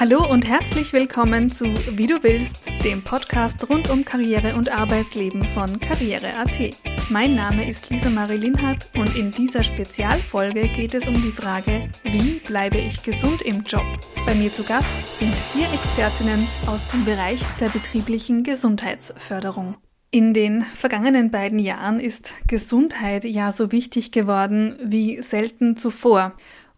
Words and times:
Hallo 0.00 0.26
und 0.30 0.48
herzlich 0.48 0.94
willkommen 0.94 1.50
zu 1.50 1.66
Wie 1.66 2.06
du 2.06 2.22
willst, 2.22 2.64
dem 2.82 3.04
Podcast 3.04 3.68
rund 3.68 3.90
um 3.90 4.02
Karriere 4.02 4.56
und 4.56 4.74
Arbeitsleben 4.74 5.42
von 5.42 5.78
Karriere.at. 5.78 6.74
Mein 7.10 7.34
Name 7.34 7.68
ist 7.68 7.90
Lisa 7.90 8.08
Marie 8.08 8.38
Linhardt 8.38 8.88
und 8.96 9.14
in 9.14 9.30
dieser 9.30 9.62
Spezialfolge 9.62 10.68
geht 10.68 10.94
es 10.94 11.06
um 11.06 11.12
die 11.12 11.30
Frage, 11.30 11.90
wie 12.04 12.38
bleibe 12.38 12.78
ich 12.78 13.02
gesund 13.02 13.42
im 13.42 13.62
Job? 13.64 13.84
Bei 14.24 14.34
mir 14.34 14.50
zu 14.50 14.64
Gast 14.64 14.88
sind 15.18 15.34
vier 15.34 15.70
Expertinnen 15.70 16.48
aus 16.66 16.80
dem 16.88 17.04
Bereich 17.04 17.42
der 17.60 17.68
betrieblichen 17.68 18.42
Gesundheitsförderung. 18.42 19.76
In 20.10 20.32
den 20.32 20.62
vergangenen 20.62 21.30
beiden 21.30 21.58
Jahren 21.58 22.00
ist 22.00 22.32
Gesundheit 22.46 23.24
ja 23.24 23.52
so 23.52 23.70
wichtig 23.70 24.12
geworden 24.12 24.78
wie 24.82 25.20
selten 25.20 25.76
zuvor. 25.76 26.32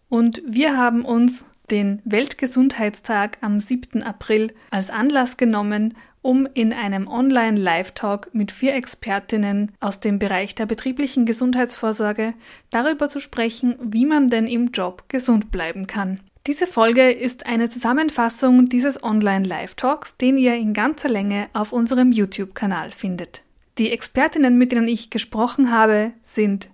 Und 0.08 0.42
wir 0.44 0.76
haben 0.76 1.04
uns 1.04 1.46
den 1.70 2.02
Weltgesundheitstag 2.04 3.38
am 3.40 3.60
7. 3.60 4.02
April 4.02 4.52
als 4.70 4.90
Anlass 4.90 5.36
genommen, 5.36 5.94
um 6.22 6.46
in 6.54 6.72
einem 6.72 7.08
Online-Live-Talk 7.08 8.30
mit 8.32 8.52
vier 8.52 8.74
Expertinnen 8.74 9.72
aus 9.80 10.00
dem 10.00 10.18
Bereich 10.18 10.54
der 10.54 10.66
betrieblichen 10.66 11.26
Gesundheitsvorsorge 11.26 12.34
darüber 12.70 13.08
zu 13.08 13.20
sprechen, 13.20 13.74
wie 13.82 14.06
man 14.06 14.28
denn 14.28 14.46
im 14.46 14.66
Job 14.66 15.04
gesund 15.08 15.50
bleiben 15.50 15.86
kann. 15.86 16.20
Diese 16.46 16.66
Folge 16.66 17.10
ist 17.12 17.46
eine 17.46 17.70
Zusammenfassung 17.70 18.64
dieses 18.66 19.02
Online-Live-Talks, 19.02 20.16
den 20.16 20.38
ihr 20.38 20.54
in 20.56 20.72
ganzer 20.72 21.08
Länge 21.08 21.48
auf 21.52 21.72
unserem 21.72 22.10
YouTube-Kanal 22.10 22.90
findet. 22.92 23.42
Die 23.78 23.90
Expertinnen, 23.90 24.58
mit 24.58 24.72
denen 24.72 24.88
ich 24.88 25.10
gesprochen 25.10 25.70
habe, 25.70 26.12
sind 26.24 26.68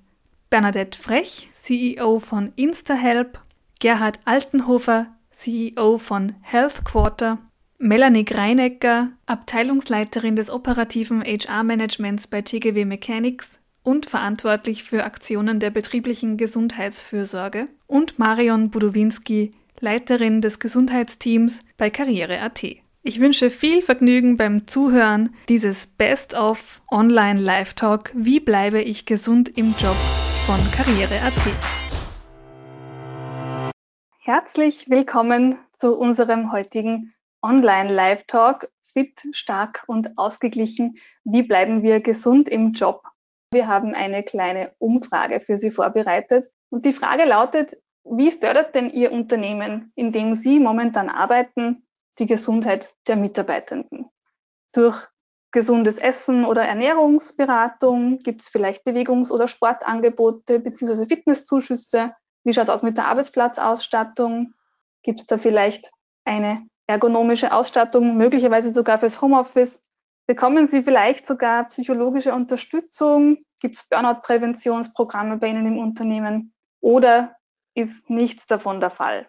Bernadette 0.50 0.98
Frech, 0.98 1.50
CEO 1.52 2.19
von 2.19 2.52
InstaHelp, 2.56 3.41
Gerhard 3.80 4.18
Altenhofer, 4.24 5.06
CEO 5.30 5.98
von 5.98 6.34
Health 6.42 6.84
Quarter, 6.84 7.39
Melanie 7.78 8.25
Greinecker, 8.25 9.11
Abteilungsleiterin 9.27 10.34
des 10.34 10.50
operativen 10.50 11.22
HR-Managements 11.22 12.27
bei 12.27 12.42
TGW 12.42 12.84
Mechanics 12.84 13.61
und 13.84 14.06
verantwortlich 14.06 14.83
für 14.83 15.05
Aktionen 15.05 15.61
der 15.61 15.70
betrieblichen 15.70 16.36
Gesundheitsfürsorge 16.36 17.69
und 17.86 18.19
Marion 18.19 18.70
Budowinski, 18.70 19.55
Leiterin 19.78 20.41
des 20.41 20.58
Gesundheitsteams 20.58 21.60
bei 21.77 21.88
Karriere.at. 21.88 22.64
Ich 23.05 23.20
wünsche 23.20 23.48
viel 23.48 23.81
Vergnügen 23.81 24.36
beim 24.36 24.66
Zuhören 24.66 25.31
dieses 25.48 25.86
Best 25.86 26.34
of 26.34 26.83
Online 26.91 27.41
Live 27.41 27.75
Talk 27.75 28.10
Wie 28.14 28.41
bleibe 28.41 28.83
ich 28.83 29.06
gesund 29.06 29.56
im 29.56 29.75
Job 29.78 29.97
von 30.47 30.58
Karriere.at. 30.72 31.88
Herzlich 34.29 34.91
willkommen 34.91 35.59
zu 35.79 35.97
unserem 35.97 36.53
heutigen 36.53 37.15
Online-Live-Talk. 37.41 38.71
Fit, 38.93 39.23
stark 39.33 39.84
und 39.87 40.19
ausgeglichen. 40.19 40.98
Wie 41.25 41.43
bleiben 41.43 41.83
wir 41.83 42.01
gesund 42.01 42.47
im 42.47 42.75
Job? 42.75 43.03
Wir 43.51 43.69
haben 43.69 43.95
eine 43.95 44.23
kleine 44.23 44.75
Umfrage 44.77 45.41
für 45.41 45.56
Sie 45.56 45.71
vorbereitet. 45.71 46.45
Und 46.69 46.84
die 46.84 46.93
Frage 46.93 47.25
lautet, 47.25 47.79
wie 48.05 48.31
fördert 48.31 48.75
denn 48.75 48.91
Ihr 48.91 49.12
Unternehmen, 49.12 49.93
in 49.95 50.12
dem 50.12 50.34
Sie 50.34 50.61
momentan 50.61 51.09
arbeiten, 51.09 51.87
die 52.19 52.27
Gesundheit 52.27 52.95
der 53.06 53.17
Mitarbeitenden? 53.17 54.11
Durch 54.75 55.09
gesundes 55.53 55.97
Essen 55.97 56.45
oder 56.45 56.65
Ernährungsberatung? 56.65 58.19
Gibt 58.19 58.43
es 58.43 58.49
vielleicht 58.51 58.84
Bewegungs- 58.84 59.33
oder 59.33 59.49
Sportangebote 59.49 60.61
bzw. 60.61 61.06
Fitnesszuschüsse? 61.06 62.12
Wie 62.48 62.54
schaut 62.54 62.64
es 62.64 62.70
aus 62.70 62.82
mit 62.82 62.96
der 62.96 63.08
Arbeitsplatzausstattung? 63.08 64.54
Gibt 65.02 65.20
es 65.20 65.27
da 65.27 65.36
vielleicht 65.36 65.91
eine 66.24 66.66
ergonomische 66.86 67.52
Ausstattung, 67.52 68.16
möglicherweise 68.16 68.72
sogar 68.72 68.98
fürs 68.98 69.20
Homeoffice? 69.20 69.82
Bekommen 70.26 70.66
Sie 70.66 70.82
vielleicht 70.82 71.26
sogar 71.26 71.64
psychologische 71.69 72.32
Unterstützung? 72.32 73.37
Gibt 73.60 73.76
es 73.76 73.87
Burnout-Präventionsprogramme 73.91 75.37
bei 75.37 75.48
Ihnen 75.48 75.66
im 75.66 75.78
Unternehmen? 75.78 76.54
Oder 76.81 77.37
ist 77.75 78.08
nichts 78.08 78.47
davon 78.47 78.81
der 78.81 78.88
Fall? 78.88 79.28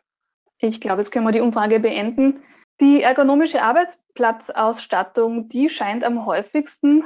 Ich 0.57 0.79
glaube, 0.79 1.01
jetzt 1.01 1.11
können 1.11 1.25
wir 1.25 1.33
die 1.33 1.41
Umfrage 1.41 1.81
beenden. 1.81 2.41
Die 2.79 3.03
ergonomische 3.03 3.61
Arbeitsplatzausstattung, 3.61 5.49
die 5.49 5.67
scheint 5.67 6.05
am 6.05 6.25
häufigsten 6.25 7.03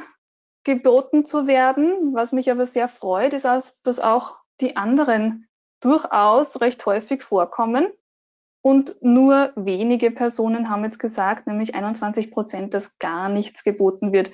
geboten 0.63 1.25
zu 1.25 1.47
werden. 1.47 2.13
Was 2.13 2.33
mich 2.33 2.51
aber 2.51 2.67
sehr 2.67 2.87
freut, 2.87 3.33
ist, 3.33 3.79
dass 3.81 3.99
auch 3.99 4.37
die 4.61 4.77
anderen 4.77 5.47
durchaus 5.83 6.61
recht 6.61 6.85
häufig 6.85 7.23
vorkommen. 7.23 7.87
Und 8.61 8.95
nur 9.01 9.51
wenige 9.55 10.09
Personen 10.09 10.69
haben 10.69 10.85
jetzt 10.85 10.99
gesagt, 10.99 11.47
nämlich 11.47 11.75
21 11.75 12.31
Prozent, 12.31 12.73
dass 12.73 12.97
gar 12.97 13.27
nichts 13.27 13.63
geboten 13.63 14.13
wird. 14.13 14.31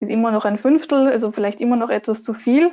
Ist 0.00 0.10
immer 0.10 0.32
noch 0.32 0.44
ein 0.44 0.58
Fünftel, 0.58 1.06
also 1.06 1.30
vielleicht 1.30 1.60
immer 1.60 1.76
noch 1.76 1.88
etwas 1.88 2.24
zu 2.24 2.34
viel. 2.34 2.72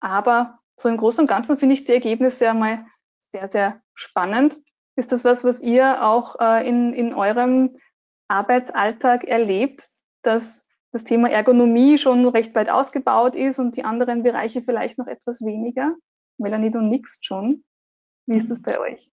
Aber 0.00 0.58
so 0.76 0.88
im 0.88 0.96
Großen 0.96 1.22
und 1.22 1.28
Ganzen 1.28 1.56
finde 1.56 1.74
ich 1.74 1.84
die 1.84 1.92
Ergebnisse 1.92 2.50
einmal 2.50 2.84
sehr, 3.32 3.48
sehr 3.48 3.80
spannend. 3.94 4.58
Ist 4.96 5.12
das 5.12 5.24
was, 5.24 5.44
was 5.44 5.60
ihr 5.60 6.04
auch 6.04 6.40
äh, 6.40 6.68
in, 6.68 6.92
in 6.92 7.14
eurem 7.14 7.76
Arbeitsalltag 8.28 9.24
erlebt, 9.24 9.88
dass 10.22 10.62
das 10.90 11.04
Thema 11.04 11.30
Ergonomie 11.30 11.98
schon 11.98 12.26
recht 12.26 12.54
weit 12.54 12.70
ausgebaut 12.70 13.36
ist 13.36 13.60
und 13.60 13.76
die 13.76 13.84
anderen 13.84 14.24
Bereiche 14.24 14.62
vielleicht 14.62 14.98
noch 14.98 15.06
etwas 15.06 15.42
weniger? 15.42 15.94
Melanie, 16.38 16.70
du 16.70 16.80
nickst 16.80 17.24
schon. 17.24 17.64
Wie 18.26 18.38
ist 18.38 18.50
das 18.50 18.62
bei 18.62 18.78
euch? 18.78 19.10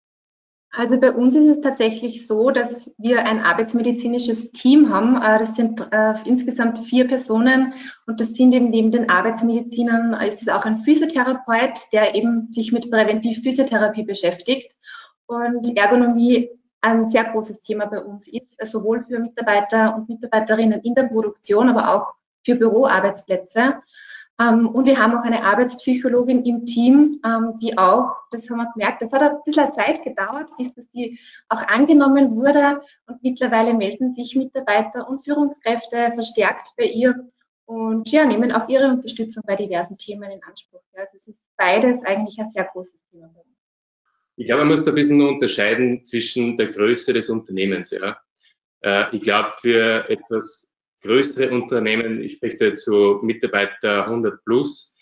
Also 0.73 0.97
bei 0.97 1.11
uns 1.11 1.35
ist 1.35 1.47
es 1.47 1.59
tatsächlich 1.59 2.25
so, 2.25 2.49
dass 2.49 2.93
wir 2.97 3.25
ein 3.25 3.41
arbeitsmedizinisches 3.41 4.53
Team 4.53 4.89
haben. 4.89 5.21
Äh, 5.21 5.37
das 5.37 5.55
sind 5.55 5.85
äh, 5.91 6.13
insgesamt 6.23 6.79
vier 6.79 7.07
Personen 7.07 7.73
und 8.07 8.21
das 8.21 8.35
sind 8.35 8.53
eben 8.53 8.69
neben 8.69 8.89
den 8.89 9.09
Arbeitsmedizinern 9.09 10.13
ist 10.25 10.41
es 10.41 10.47
auch 10.47 10.63
ein 10.63 10.83
Physiotherapeut, 10.83 11.77
der 11.91 12.15
eben 12.15 12.47
sich 12.47 12.71
mit 12.71 12.89
Präventivphysiotherapie 12.89 14.03
beschäftigt 14.03 14.73
und 15.25 15.77
Ergonomie 15.77 16.49
ein 16.79 17.05
sehr 17.07 17.25
großes 17.25 17.61
Thema 17.61 17.85
bei 17.85 17.99
uns 17.99 18.27
ist, 18.27 18.57
sowohl 18.63 19.03
für 19.03 19.19
Mitarbeiter 19.19 19.95
und 19.95 20.07
Mitarbeiterinnen 20.07 20.81
in 20.81 20.95
der 20.95 21.03
Produktion, 21.03 21.69
aber 21.69 21.93
auch 21.93 22.13
für 22.45 22.55
Büroarbeitsplätze. 22.55 23.75
Ähm, 24.41 24.69
und 24.69 24.85
wir 24.85 24.97
haben 24.97 25.15
auch 25.15 25.23
eine 25.23 25.43
Arbeitspsychologin 25.43 26.43
im 26.45 26.65
Team, 26.65 27.19
ähm, 27.25 27.59
die 27.61 27.77
auch, 27.77 28.15
das 28.31 28.49
haben 28.49 28.57
wir 28.57 28.71
gemerkt, 28.73 29.01
das 29.01 29.11
hat 29.11 29.21
ein 29.21 29.37
bisschen 29.45 29.71
Zeit 29.73 30.03
gedauert, 30.03 30.47
bis 30.57 30.73
das 30.73 30.89
die 30.91 31.19
auch 31.49 31.61
angenommen 31.67 32.35
wurde. 32.35 32.81
Und 33.07 33.21
mittlerweile 33.21 33.73
melden 33.73 34.13
sich 34.13 34.35
Mitarbeiter 34.35 35.07
und 35.07 35.23
Führungskräfte 35.25 36.11
verstärkt 36.13 36.69
bei 36.77 36.85
ihr 36.85 37.29
und 37.65 38.09
ja, 38.09 38.25
nehmen 38.25 38.51
auch 38.51 38.67
ihre 38.67 38.89
Unterstützung 38.89 39.43
bei 39.45 39.55
diversen 39.55 39.97
Themen 39.97 40.31
in 40.31 40.43
Anspruch. 40.43 40.81
Also 40.93 41.17
es 41.17 41.27
ist 41.27 41.39
beides 41.57 42.03
eigentlich 42.03 42.39
ein 42.39 42.51
sehr 42.51 42.65
großes 42.65 42.99
Thema. 43.11 43.29
Ich 44.37 44.47
glaube, 44.47 44.61
man 44.61 44.69
muss 44.69 44.83
da 44.83 44.91
ein 44.91 44.95
bisschen 44.95 45.21
unterscheiden 45.21 46.05
zwischen 46.05 46.57
der 46.57 46.67
Größe 46.67 47.13
des 47.13 47.29
Unternehmens. 47.29 47.91
Ja. 47.91 48.17
Äh, 48.81 49.15
ich 49.15 49.21
glaube, 49.21 49.51
für 49.59 50.09
etwas 50.09 50.70
größere 51.01 51.51
Unternehmen, 51.51 52.21
ich 52.21 52.33
spreche 52.33 52.57
da 52.57 52.65
jetzt 52.65 52.85
so 52.85 53.19
Mitarbeiter 53.21 54.05
100 54.05 54.43
plus, 54.45 54.95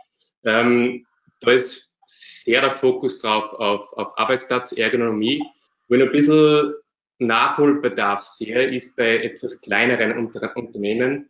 ähm, 0.43 1.05
da 1.41 1.51
ist 1.51 1.91
sehr 2.05 2.61
der 2.61 2.77
Fokus 2.77 3.21
drauf 3.21 3.53
auf, 3.53 3.93
auf 3.93 4.17
Arbeitsplatzergonomie. 4.17 5.43
Wenn 5.87 6.01
ein 6.01 6.11
bisschen 6.11 6.73
Nachholbedarf 7.19 8.23
sehr 8.23 8.71
ist 8.71 8.95
bei 8.95 9.17
etwas 9.17 9.59
kleineren 9.61 10.17
Unter 10.17 10.55
Unternehmen, 10.55 11.29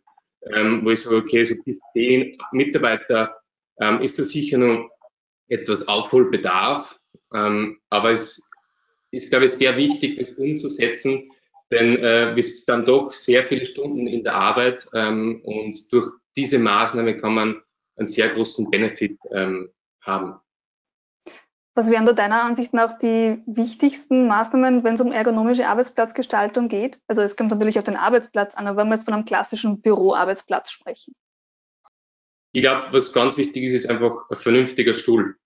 ähm, 0.54 0.84
wo 0.84 0.90
ich 0.90 1.02
sage, 1.02 1.16
okay, 1.16 1.44
so 1.44 1.54
bis 1.64 1.80
zehn 1.92 2.38
Mitarbeiter 2.52 3.36
ähm, 3.80 4.00
ist 4.00 4.18
da 4.18 4.24
sicher 4.24 4.58
noch 4.58 4.90
etwas 5.48 5.86
Aufholbedarf. 5.88 6.98
Ähm, 7.34 7.78
aber 7.90 8.12
es 8.12 8.50
ist, 9.10 9.30
glaube 9.30 9.46
ich, 9.46 9.52
sehr 9.52 9.76
wichtig, 9.76 10.18
das 10.18 10.32
umzusetzen, 10.32 11.30
denn 11.70 11.96
äh, 11.98 12.34
wir 12.34 12.42
sind 12.42 12.68
dann 12.68 12.84
doch 12.84 13.12
sehr 13.12 13.46
viele 13.46 13.64
Stunden 13.64 14.06
in 14.06 14.24
der 14.24 14.34
Arbeit 14.34 14.88
ähm, 14.94 15.40
und 15.44 15.92
durch 15.92 16.08
diese 16.36 16.58
Maßnahme 16.58 17.16
kann 17.16 17.34
man 17.34 17.62
einen 17.96 18.06
sehr 18.06 18.28
großen 18.30 18.70
Benefit 18.70 19.18
ähm, 19.32 19.70
haben. 20.00 20.40
Was 21.74 21.90
wären 21.90 22.04
da 22.04 22.12
deiner 22.12 22.42
Ansicht 22.42 22.74
nach 22.74 22.98
die 22.98 23.42
wichtigsten 23.46 24.26
Maßnahmen, 24.26 24.82
wenn 24.82 24.94
es 24.94 25.00
um 25.00 25.12
ergonomische 25.12 25.68
Arbeitsplatzgestaltung 25.68 26.68
geht? 26.68 26.98
Also 27.06 27.22
es 27.22 27.36
kommt 27.36 27.50
natürlich 27.50 27.78
auf 27.78 27.84
den 27.84 27.96
Arbeitsplatz 27.96 28.54
an, 28.54 28.66
aber 28.66 28.78
wenn 28.78 28.88
wir 28.88 28.94
jetzt 28.94 29.04
von 29.04 29.14
einem 29.14 29.24
klassischen 29.24 29.80
Büroarbeitsplatz 29.80 30.70
sprechen. 30.70 31.14
Ich 32.52 32.62
glaube, 32.62 32.88
was 32.90 33.12
ganz 33.12 33.36
wichtig 33.36 33.64
ist, 33.64 33.74
ist 33.74 33.88
einfach 33.88 34.28
ein 34.28 34.36
vernünftiger 34.36 34.94
Stuhl. 34.94 35.36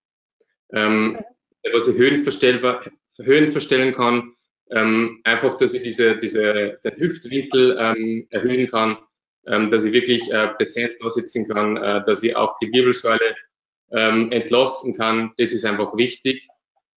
Ähm, 0.73 1.23
der 1.65 1.75
was 1.75 1.87
ich 1.87 1.97
Höhen, 1.97 2.25
Höhen 3.21 3.53
verstellen 3.53 3.95
kann, 3.95 4.34
ähm, 4.71 5.21
einfach, 5.25 5.57
dass 5.59 5.73
ich 5.73 5.83
diese, 5.83 6.17
diese, 6.17 6.79
den 6.83 6.97
Hüftwinkel 6.97 7.77
ähm, 7.79 8.27
erhöhen 8.31 8.67
kann, 8.69 8.99
ähm, 9.47 9.71
dass 9.71 9.85
ich 9.85 9.93
wirklich 9.93 10.33
äh, 10.33 10.49
präsent 10.49 10.95
da 11.01 11.11
sitzen 11.11 11.49
kann, 11.49 11.77
äh, 11.77 12.05
dass 12.05 12.23
ich 12.23 12.35
auch 12.35 12.57
die 12.59 12.73
Wirbelsäule 12.73 13.37
ähm, 13.93 14.33
entlasten 14.33 14.95
kann. 14.95 15.33
Das 15.37 15.53
ist 15.53 15.65
einfach 15.65 15.97
wichtig. 15.97 16.47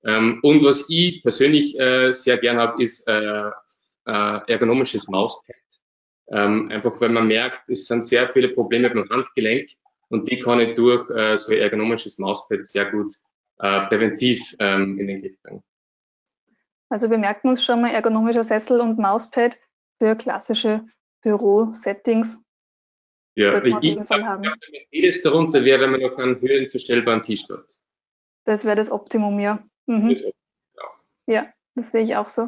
Ähm, 0.04 0.40
und 0.44 0.64
was 0.64 0.86
ich 0.90 1.22
persönlich 1.22 1.78
äh, 1.80 2.12
sehr 2.12 2.38
gern 2.38 2.58
habe, 2.58 2.82
ist 2.82 3.08
äh, 3.08 3.50
äh, 4.08 4.40
ergonomisches 4.48 5.08
Mauspad. 5.08 5.56
Ähm, 6.30 6.70
einfach 6.72 7.00
weil 7.00 7.10
man 7.10 7.28
merkt, 7.28 7.70
es 7.70 7.86
sind 7.86 8.04
sehr 8.04 8.28
viele 8.28 8.50
Probleme 8.50 8.90
beim 8.90 9.10
Handgelenk 9.10 9.70
und 10.10 10.30
die 10.30 10.40
kann 10.40 10.60
ich 10.60 10.76
durch 10.76 11.10
äh, 11.10 11.38
so 11.38 11.52
ein 11.52 11.60
ergonomisches 11.60 12.18
Mauspad 12.18 12.66
sehr 12.66 12.86
gut 12.92 13.14
äh, 13.60 13.82
präventiv 13.88 14.56
ähm, 14.60 15.00
in 15.00 15.08
den 15.08 15.22
Griff 15.22 15.42
bringen. 15.42 15.64
Also 16.90 17.10
wir 17.10 17.18
merken 17.18 17.50
uns 17.50 17.64
schon 17.64 17.82
mal 17.82 17.92
ergonomischer 17.92 18.44
Sessel 18.44 18.80
und 18.80 18.98
Mauspad 18.98 19.60
für 20.00 20.16
klassische 20.16 20.86
Büro-Settings. 21.22 22.40
Ja, 23.36 23.64
ich, 23.64 23.80
glaube, 23.80 24.54
jedes 24.90 25.22
darunter 25.22 25.64
wäre, 25.64 25.82
wenn 25.82 25.92
man 25.92 26.02
noch 26.02 26.18
einen 26.18 26.42
höhenverstellbaren 26.42 27.22
Tisch 27.22 27.48
hat. 27.50 27.66
Das 28.46 28.66
wäre 28.66 28.76
das 28.76 28.92
Optimum, 28.92 29.40
ja. 29.40 29.64
Mhm. 29.86 30.10
Das, 30.10 30.22
ja. 30.22 30.34
ja, 31.28 31.54
das 31.76 31.92
sehe 31.92 32.02
ich 32.02 32.16
auch 32.16 32.30
so. 32.30 32.44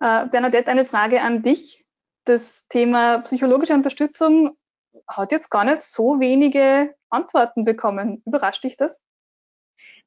Äh, 0.00 0.26
Bernadette, 0.26 0.70
eine 0.70 0.84
Frage 0.84 1.22
an 1.22 1.42
dich. 1.42 1.84
Das 2.24 2.66
Thema 2.68 3.20
psychologische 3.20 3.72
Unterstützung 3.72 4.56
hat 5.06 5.32
jetzt 5.32 5.48
gar 5.48 5.64
nicht 5.64 5.82
so 5.82 6.20
wenige 6.20 6.94
Antworten 7.08 7.64
bekommen. 7.64 8.22
Überrascht 8.26 8.64
dich 8.64 8.76
das? 8.76 9.00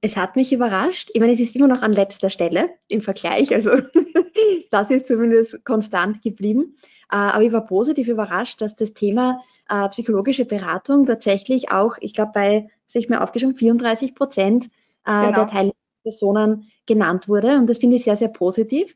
Es 0.02 0.16
hat 0.16 0.36
mich 0.36 0.54
überrascht. 0.54 1.10
Ich 1.14 1.20
meine, 1.20 1.34
es 1.34 1.40
ist 1.40 1.56
immer 1.56 1.68
noch 1.68 1.82
an 1.82 1.94
letzter 1.94 2.30
Stelle 2.30 2.70
im 2.88 3.02
Vergleich, 3.02 3.54
also 3.54 3.72
das 4.72 4.90
ist 4.90 5.08
zumindest 5.08 5.64
konstant 5.66 6.22
geblieben. 6.22 6.78
Äh, 7.12 7.16
aber 7.16 7.44
ich 7.44 7.52
war 7.52 7.66
positiv 7.66 8.08
überrascht, 8.08 8.62
dass 8.62 8.76
das 8.76 8.94
Thema 8.94 9.42
äh, 9.68 9.90
psychologische 9.90 10.46
Beratung 10.46 11.06
tatsächlich 11.06 11.72
auch, 11.72 11.96
ich 12.00 12.14
glaube, 12.14 12.32
bei, 12.34 12.70
das 12.86 12.96
habe 12.96 13.04
ich 13.04 13.10
mir 13.10 13.22
aufgeschrieben, 13.22 13.56
34 13.56 14.16
Prozent 14.16 14.66
äh, 15.06 15.28
genau. 15.28 15.32
der 15.32 15.48
Teilpersonen 15.48 16.72
genannt 16.86 17.28
wurde. 17.28 17.58
Und 17.58 17.70
das 17.70 17.78
finde 17.80 17.98
ich 17.98 18.04
sehr, 18.04 18.16
sehr 18.16 18.30
positiv. 18.30 18.96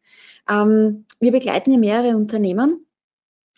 Ähm, 0.50 1.06
wir 1.20 1.32
begleiten 1.32 1.72
ja 1.72 1.78
mehrere 1.78 2.16
Unternehmen 2.16 2.86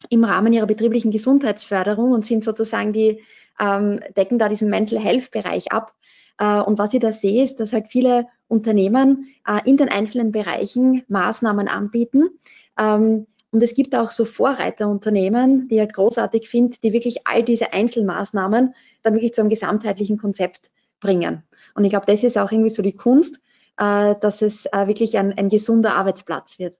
im 0.09 0.23
Rahmen 0.23 0.53
ihrer 0.53 0.67
betrieblichen 0.67 1.11
Gesundheitsförderung 1.11 2.11
und 2.11 2.25
sind 2.25 2.43
sozusagen 2.43 2.93
die, 2.93 3.21
ähm, 3.59 3.99
decken 4.15 4.37
da 4.37 4.49
diesen 4.49 4.69
Mental 4.69 4.99
Health 4.99 5.31
Bereich 5.31 5.71
ab. 5.71 5.93
Äh, 6.37 6.61
und 6.61 6.77
was 6.77 6.93
ich 6.93 6.99
da 6.99 7.11
sehe, 7.11 7.43
ist, 7.43 7.59
dass 7.59 7.73
halt 7.73 7.87
viele 7.87 8.27
Unternehmen 8.47 9.27
äh, 9.47 9.59
in 9.65 9.77
den 9.77 9.89
einzelnen 9.89 10.31
Bereichen 10.31 11.03
Maßnahmen 11.07 11.67
anbieten. 11.67 12.29
Ähm, 12.77 13.27
und 13.51 13.63
es 13.63 13.73
gibt 13.73 13.95
auch 13.95 14.11
so 14.11 14.25
Vorreiterunternehmen, 14.25 15.67
die 15.69 15.79
halt 15.79 15.93
großartig 15.93 16.49
finde, 16.49 16.77
die 16.83 16.91
wirklich 16.91 17.25
all 17.25 17.43
diese 17.43 17.71
Einzelmaßnahmen 17.71 18.75
dann 19.01 19.13
wirklich 19.13 19.33
zu 19.33 19.41
einem 19.41 19.49
gesamtheitlichen 19.49 20.17
Konzept 20.17 20.71
bringen. 20.99 21.43
Und 21.73 21.85
ich 21.85 21.91
glaube, 21.91 22.05
das 22.05 22.23
ist 22.23 22.37
auch 22.37 22.51
irgendwie 22.51 22.69
so 22.69 22.81
die 22.81 22.95
Kunst, 22.95 23.39
äh, 23.77 24.15
dass 24.19 24.41
es 24.41 24.65
wirklich 24.65 25.17
ein, 25.17 25.37
ein 25.37 25.49
gesunder 25.49 25.95
Arbeitsplatz 25.95 26.59
wird. 26.59 26.77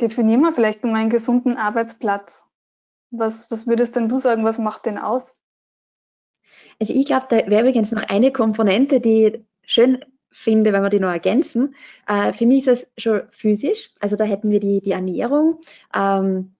Definieren 0.00 0.40
wir 0.40 0.52
vielleicht 0.52 0.84
mal 0.84 0.96
einen 0.96 1.10
gesunden 1.10 1.56
Arbeitsplatz. 1.56 2.42
Was, 3.10 3.50
was 3.50 3.66
würdest 3.66 3.96
denn 3.96 4.08
du 4.08 4.18
sagen, 4.18 4.44
was 4.44 4.58
macht 4.58 4.86
den 4.86 4.98
aus? 4.98 5.36
Also 6.80 6.94
ich 6.94 7.06
glaube, 7.06 7.26
da 7.28 7.36
wäre 7.46 7.62
übrigens 7.62 7.92
noch 7.92 8.04
eine 8.08 8.32
Komponente, 8.32 9.00
die 9.00 9.26
ich 9.26 9.40
schön 9.66 10.04
finde, 10.32 10.72
wenn 10.72 10.82
wir 10.82 10.90
die 10.90 11.00
noch 11.00 11.10
ergänzen. 11.10 11.74
Äh, 12.06 12.32
für 12.32 12.46
mich 12.46 12.66
ist 12.66 12.86
es 12.96 13.02
schon 13.02 13.22
physisch, 13.30 13.90
also 14.00 14.16
da 14.16 14.24
hätten 14.24 14.50
wir 14.50 14.60
die, 14.60 14.80
die 14.80 14.92
Ernährung, 14.92 15.60
ähm, 15.94 16.54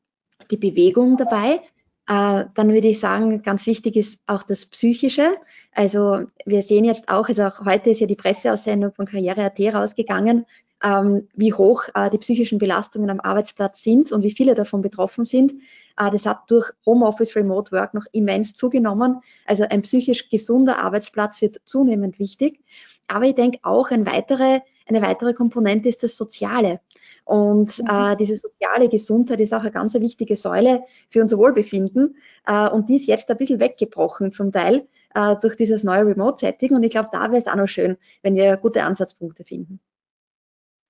die 0.51 0.57
Bewegung 0.57 1.17
dabei. 1.17 1.61
Äh, 2.09 2.47
dann 2.55 2.73
würde 2.73 2.89
ich 2.89 2.99
sagen, 2.99 3.43
ganz 3.43 3.67
wichtig 3.67 3.97
ist 3.97 4.19
auch 4.27 4.43
das 4.43 4.67
Psychische. 4.67 5.37
Also 5.73 6.25
wir 6.45 6.63
sehen 6.63 6.85
jetzt 6.85 7.09
auch, 7.09 7.29
also 7.29 7.45
auch 7.45 7.65
heute 7.65 7.91
ist 7.91 8.01
ja 8.01 8.07
die 8.07 8.17
Presseaussendung 8.17 8.93
von 8.93 9.07
Karriere.at 9.07 9.61
rausgegangen, 9.61 10.45
ähm, 10.83 11.29
wie 11.35 11.53
hoch 11.53 11.85
äh, 11.95 12.11
die 12.11 12.19
psychischen 12.19 12.59
Belastungen 12.59 13.11
am 13.11 13.21
Arbeitsplatz 13.21 13.83
sind 13.83 14.13
und 14.13 14.23
wie 14.23 14.31
viele 14.31 14.55
davon 14.55 14.83
betroffen 14.83 15.25
sind. 15.25 15.53
Äh, 15.97 16.11
das 16.11 16.27
hat 16.27 16.51
durch 16.51 16.71
Homeoffice, 16.87 17.37
Remote 17.37 17.73
Work 17.73 17.95
noch 17.95 18.07
immens 18.13 18.55
zugenommen. 18.55 19.21
Also 19.47 19.65
ein 19.69 19.83
psychisch 19.83 20.29
gesunder 20.31 20.79
Arbeitsplatz 20.79 21.41
wird 21.43 21.61
zunehmend 21.65 22.19
wichtig. 22.19 22.61
Aber 23.09 23.25
ich 23.25 23.35
denke 23.35 23.59
auch 23.63 23.91
ein 23.91 24.07
weitere, 24.07 24.61
eine 24.87 25.03
weitere 25.03 25.35
Komponente 25.35 25.89
ist 25.89 26.03
das 26.03 26.17
Soziale. 26.17 26.81
Und 27.25 27.79
mhm. 27.79 27.87
äh, 27.87 28.17
diese 28.17 28.37
soziale 28.37 28.89
Gesundheit 28.89 29.41
ist 29.41 29.53
auch 29.53 29.61
eine 29.61 29.71
ganz 29.71 29.95
wichtige 29.95 30.37
Säule 30.37 30.85
für 31.11 31.21
unser 31.21 31.39
Wohlbefinden. 31.39 32.17
Äh, 32.47 32.69
und 32.71 32.89
die 32.89 32.97
ist 32.97 33.07
jetzt 33.07 33.31
ein 33.31 33.37
bisschen 33.37 33.61
weggebrochen 33.61 34.33
zum 34.33 34.53
Teil 34.53 34.87
äh, 35.15 35.37
durch 35.41 35.57
dieses 35.57 35.85
neue 35.85 36.07
Remote-Setting. 36.07 36.73
Und 36.73 36.83
ich 36.85 36.91
glaube, 36.91 37.11
da 37.13 37.31
wäre 37.31 37.43
es 37.43 37.47
auch 37.47 37.57
noch 37.57 37.69
schön, 37.69 37.97
wenn 38.23 38.35
wir 38.35 38.57
gute 38.57 38.83
Ansatzpunkte 38.85 39.45
finden. 39.45 39.81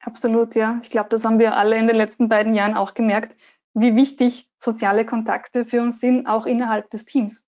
Absolut, 0.00 0.54
ja. 0.54 0.80
Ich 0.82 0.90
glaube, 0.90 1.10
das 1.10 1.24
haben 1.24 1.38
wir 1.38 1.56
alle 1.56 1.76
in 1.76 1.86
den 1.86 1.96
letzten 1.96 2.28
beiden 2.28 2.54
Jahren 2.54 2.74
auch 2.74 2.94
gemerkt, 2.94 3.36
wie 3.74 3.94
wichtig 3.94 4.50
soziale 4.58 5.04
Kontakte 5.04 5.64
für 5.64 5.82
uns 5.82 6.00
sind, 6.00 6.26
auch 6.26 6.46
innerhalb 6.46 6.90
des 6.90 7.04
Teams. 7.04 7.46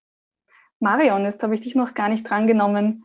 Marion, 0.78 1.24
jetzt 1.24 1.42
habe 1.42 1.54
ich 1.54 1.60
dich 1.60 1.74
noch 1.74 1.94
gar 1.94 2.08
nicht 2.08 2.28
drangenommen. 2.28 3.04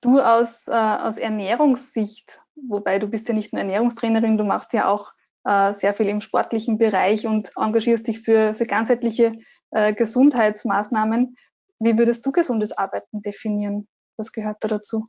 Du 0.00 0.20
aus, 0.20 0.68
äh, 0.68 0.72
aus 0.72 1.18
Ernährungssicht, 1.18 2.40
wobei 2.54 2.98
du 2.98 3.08
bist 3.08 3.28
ja 3.28 3.34
nicht 3.34 3.52
nur 3.52 3.60
Ernährungstrainerin, 3.60 4.38
du 4.38 4.44
machst 4.44 4.72
ja 4.72 4.88
auch 4.88 5.12
äh, 5.44 5.72
sehr 5.72 5.94
viel 5.94 6.06
im 6.06 6.20
sportlichen 6.20 6.78
Bereich 6.78 7.26
und 7.26 7.50
engagierst 7.56 8.06
dich 8.06 8.20
für, 8.20 8.54
für 8.54 8.66
ganzheitliche 8.66 9.38
äh, 9.70 9.94
Gesundheitsmaßnahmen. 9.94 11.36
Wie 11.78 11.98
würdest 11.98 12.24
du 12.24 12.32
gesundes 12.32 12.72
Arbeiten 12.72 13.22
definieren? 13.22 13.88
Was 14.16 14.32
gehört 14.32 14.62
da 14.62 14.68
dazu? 14.68 15.08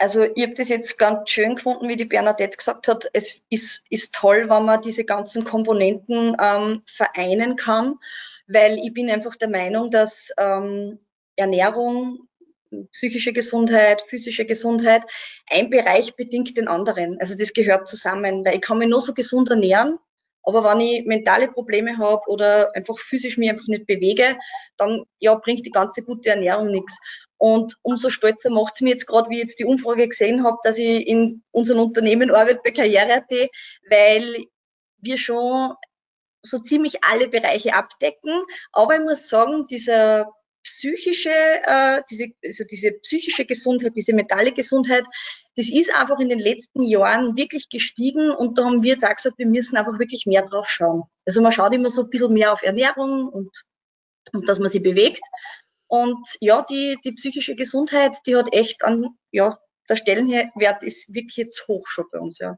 Also 0.00 0.22
ich 0.22 0.42
habe 0.42 0.54
das 0.54 0.70
jetzt 0.70 0.96
ganz 0.96 1.28
schön 1.28 1.56
gefunden, 1.56 1.86
wie 1.86 1.96
die 1.96 2.06
Bernadette 2.06 2.56
gesagt 2.56 2.88
hat. 2.88 3.10
Es 3.12 3.34
ist, 3.50 3.82
ist 3.90 4.14
toll, 4.14 4.48
wenn 4.48 4.64
man 4.64 4.80
diese 4.80 5.04
ganzen 5.04 5.44
Komponenten 5.44 6.34
ähm, 6.40 6.82
vereinen 6.86 7.56
kann, 7.56 7.96
weil 8.48 8.78
ich 8.78 8.94
bin 8.94 9.10
einfach 9.10 9.36
der 9.36 9.50
Meinung, 9.50 9.90
dass 9.90 10.30
ähm, 10.38 10.98
Ernährung, 11.36 12.20
psychische 12.92 13.34
Gesundheit, 13.34 14.00
physische 14.06 14.46
Gesundheit, 14.46 15.02
ein 15.50 15.68
Bereich 15.68 16.16
bedingt 16.16 16.56
den 16.56 16.68
anderen. 16.68 17.20
Also 17.20 17.36
das 17.36 17.52
gehört 17.52 17.86
zusammen, 17.86 18.42
weil 18.42 18.54
ich 18.54 18.62
kann 18.62 18.78
mich 18.78 18.88
nur 18.88 19.02
so 19.02 19.12
gesund 19.12 19.50
ernähren, 19.50 19.98
aber 20.44 20.64
wenn 20.64 20.80
ich 20.80 21.04
mentale 21.04 21.48
Probleme 21.48 21.98
habe 21.98 22.22
oder 22.26 22.74
einfach 22.74 22.98
physisch 22.98 23.36
mich 23.36 23.50
einfach 23.50 23.66
nicht 23.66 23.86
bewege, 23.86 24.38
dann 24.78 25.04
ja, 25.18 25.34
bringt 25.34 25.66
die 25.66 25.70
ganze 25.70 26.02
gute 26.02 26.30
Ernährung 26.30 26.68
nichts. 26.68 26.96
Und 27.40 27.78
umso 27.80 28.10
stolzer 28.10 28.50
macht 28.50 28.74
es 28.74 28.80
mir 28.82 28.90
jetzt 28.90 29.06
gerade, 29.06 29.30
wie 29.30 29.36
ich 29.36 29.44
jetzt 29.44 29.58
die 29.58 29.64
Umfrage 29.64 30.06
gesehen 30.06 30.44
habe, 30.44 30.58
dass 30.62 30.76
ich 30.76 31.06
in 31.06 31.42
unserem 31.52 31.80
Unternehmen 31.80 32.30
arbeite 32.30 32.60
bei 32.62 32.70
Karriere.at, 32.70 33.30
weil 33.88 34.44
wir 34.98 35.16
schon 35.16 35.72
so 36.42 36.58
ziemlich 36.58 37.02
alle 37.02 37.28
Bereiche 37.28 37.72
abdecken. 37.72 38.42
Aber 38.72 38.94
ich 38.94 39.00
muss 39.00 39.30
sagen, 39.30 39.66
dieser 39.68 40.30
psychische, 40.64 41.30
äh, 41.30 42.02
diese, 42.10 42.26
also 42.44 42.64
diese 42.64 42.92
psychische 42.92 43.46
Gesundheit, 43.46 43.92
diese 43.96 44.12
mentale 44.12 44.52
Gesundheit, 44.52 45.06
das 45.56 45.70
ist 45.70 45.94
einfach 45.94 46.18
in 46.18 46.28
den 46.28 46.40
letzten 46.40 46.82
Jahren 46.82 47.38
wirklich 47.38 47.70
gestiegen 47.70 48.30
und 48.32 48.58
da 48.58 48.66
haben 48.66 48.82
wir 48.82 48.90
jetzt 48.90 49.04
auch 49.04 49.16
gesagt, 49.16 49.38
wir 49.38 49.46
müssen 49.46 49.78
einfach 49.78 49.98
wirklich 49.98 50.26
mehr 50.26 50.42
drauf 50.42 50.68
schauen. 50.68 51.04
Also 51.24 51.40
man 51.40 51.52
schaut 51.52 51.72
immer 51.72 51.88
so 51.88 52.02
ein 52.02 52.10
bisschen 52.10 52.34
mehr 52.34 52.52
auf 52.52 52.62
Ernährung 52.62 53.30
und, 53.30 53.64
und 54.34 54.46
dass 54.46 54.58
man 54.58 54.68
sich 54.68 54.82
bewegt. 54.82 55.22
Und 55.90 56.24
ja, 56.38 56.62
die, 56.62 56.98
die 57.04 57.10
psychische 57.12 57.56
Gesundheit, 57.56 58.16
die 58.24 58.36
hat 58.36 58.52
echt 58.52 58.84
an, 58.84 59.08
ja, 59.32 59.58
der 59.88 59.96
Stellenwert 59.96 60.84
ist 60.84 61.12
wirklich 61.12 61.36
jetzt 61.36 61.66
hoch 61.66 61.88
schon 61.88 62.04
bei 62.12 62.20
uns, 62.20 62.38
ja. 62.38 62.52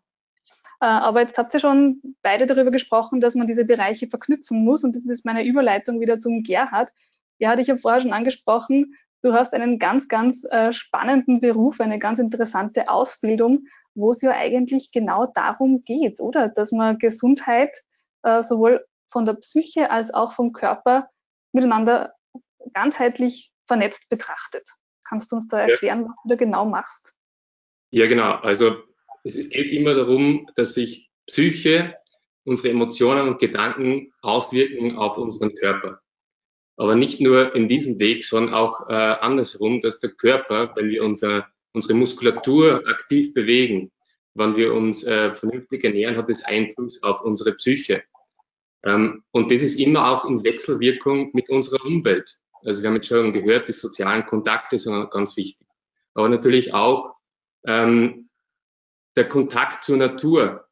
Äh, 0.82 0.84
aber 0.84 1.22
jetzt 1.22 1.38
habt 1.38 1.54
ihr 1.54 1.60
schon 1.60 2.02
beide 2.20 2.44
darüber 2.44 2.70
gesprochen, 2.70 3.22
dass 3.22 3.34
man 3.34 3.46
diese 3.46 3.64
Bereiche 3.64 4.06
verknüpfen 4.06 4.62
muss. 4.62 4.84
Und 4.84 4.96
das 4.96 5.06
ist 5.06 5.24
meine 5.24 5.46
Überleitung 5.46 5.98
wieder 5.98 6.18
zum 6.18 6.42
Gerhard. 6.42 6.90
Gerhard, 7.38 7.60
ich 7.60 7.70
habe 7.70 7.80
vorher 7.80 8.02
schon 8.02 8.12
angesprochen, 8.12 8.98
du 9.22 9.32
hast 9.32 9.54
einen 9.54 9.78
ganz, 9.78 10.08
ganz 10.08 10.44
äh, 10.50 10.70
spannenden 10.74 11.40
Beruf, 11.40 11.80
eine 11.80 11.98
ganz 11.98 12.18
interessante 12.18 12.90
Ausbildung, 12.90 13.64
wo 13.94 14.10
es 14.10 14.20
ja 14.20 14.32
eigentlich 14.32 14.90
genau 14.92 15.24
darum 15.24 15.84
geht, 15.84 16.20
oder? 16.20 16.48
Dass 16.48 16.70
man 16.70 16.98
Gesundheit 16.98 17.82
äh, 18.24 18.42
sowohl 18.42 18.84
von 19.08 19.24
der 19.24 19.34
Psyche 19.34 19.90
als 19.90 20.12
auch 20.12 20.34
vom 20.34 20.52
Körper 20.52 21.08
miteinander 21.52 22.12
ganzheitlich 22.72 23.52
vernetzt 23.66 24.08
betrachtet. 24.08 24.68
Kannst 25.08 25.30
du 25.32 25.36
uns 25.36 25.48
da 25.48 25.60
erklären, 25.60 26.02
ja. 26.02 26.08
was 26.08 26.16
du 26.22 26.28
da 26.28 26.34
genau 26.36 26.64
machst? 26.64 27.12
Ja, 27.90 28.06
genau. 28.06 28.32
Also 28.36 28.76
es, 29.24 29.36
es 29.36 29.50
geht 29.50 29.72
immer 29.72 29.94
darum, 29.94 30.48
dass 30.56 30.74
sich 30.74 31.10
Psyche, 31.26 31.94
unsere 32.44 32.70
Emotionen 32.70 33.28
und 33.28 33.38
Gedanken 33.38 34.12
auswirken 34.22 34.96
auf 34.96 35.16
unseren 35.16 35.54
Körper. 35.54 36.00
Aber 36.76 36.96
nicht 36.96 37.20
nur 37.20 37.54
in 37.54 37.68
diesem 37.68 37.98
Weg, 37.98 38.24
sondern 38.24 38.54
auch 38.54 38.88
äh, 38.88 38.94
andersrum, 38.94 39.80
dass 39.80 40.00
der 40.00 40.10
Körper, 40.10 40.72
wenn 40.74 40.88
wir 40.88 41.04
unser, 41.04 41.46
unsere 41.72 41.94
Muskulatur 41.94 42.82
aktiv 42.88 43.34
bewegen, 43.34 43.92
wenn 44.34 44.56
wir 44.56 44.72
uns 44.72 45.04
äh, 45.04 45.32
vernünftig 45.32 45.84
ernähren, 45.84 46.16
hat 46.16 46.30
es 46.30 46.44
Einfluss 46.44 47.02
auf 47.02 47.20
unsere 47.20 47.52
Psyche. 47.52 48.02
Ähm, 48.84 49.22
und 49.30 49.50
das 49.50 49.62
ist 49.62 49.78
immer 49.78 50.08
auch 50.10 50.24
in 50.24 50.42
Wechselwirkung 50.42 51.30
mit 51.34 51.48
unserer 51.50 51.84
Umwelt. 51.84 52.40
Also 52.64 52.82
wir 52.82 52.88
haben 52.88 52.96
jetzt 52.96 53.08
schon 53.08 53.32
gehört, 53.32 53.68
die 53.68 53.72
sozialen 53.72 54.26
Kontakte 54.26 54.78
sind 54.78 55.10
ganz 55.10 55.36
wichtig. 55.36 55.66
Aber 56.14 56.28
natürlich 56.28 56.74
auch 56.74 57.14
ähm, 57.66 58.28
der 59.16 59.28
Kontakt 59.28 59.84
zur 59.84 59.96
Natur. 59.96 60.66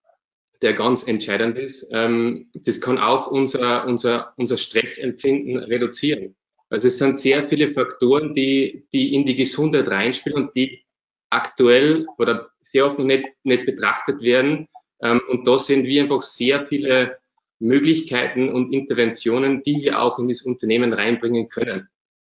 der 0.62 0.74
ganz 0.74 1.06
entscheidend 1.06 1.56
ist. 1.58 1.88
Ähm, 1.90 2.50
das 2.54 2.80
kann 2.80 2.98
auch 2.98 3.28
unser, 3.28 3.86
unser, 3.86 4.34
unser 4.36 4.56
Stressempfinden 4.56 5.56
reduzieren. 5.56 6.36
Also 6.68 6.88
es 6.88 6.98
sind 6.98 7.18
sehr 7.18 7.48
viele 7.48 7.68
Faktoren, 7.68 8.34
die, 8.34 8.86
die 8.92 9.14
in 9.14 9.24
die 9.24 9.34
Gesundheit 9.34 9.88
reinspielen 9.88 10.44
und 10.44 10.54
die 10.54 10.84
aktuell 11.30 12.06
oder 12.18 12.50
sehr 12.62 12.86
oft 12.86 12.98
noch 12.98 13.06
nicht, 13.06 13.26
nicht 13.42 13.66
betrachtet 13.66 14.20
werden. 14.20 14.68
Ähm, 15.02 15.20
und 15.28 15.46
da 15.46 15.58
sehen 15.58 15.84
wir 15.84 16.02
einfach 16.02 16.22
sehr 16.22 16.60
viele 16.60 17.18
Möglichkeiten 17.60 18.48
und 18.48 18.72
Interventionen, 18.72 19.62
die 19.62 19.82
wir 19.82 20.02
auch 20.02 20.18
in 20.18 20.28
das 20.28 20.42
Unternehmen 20.42 20.92
reinbringen 20.92 21.48
können. 21.48 21.88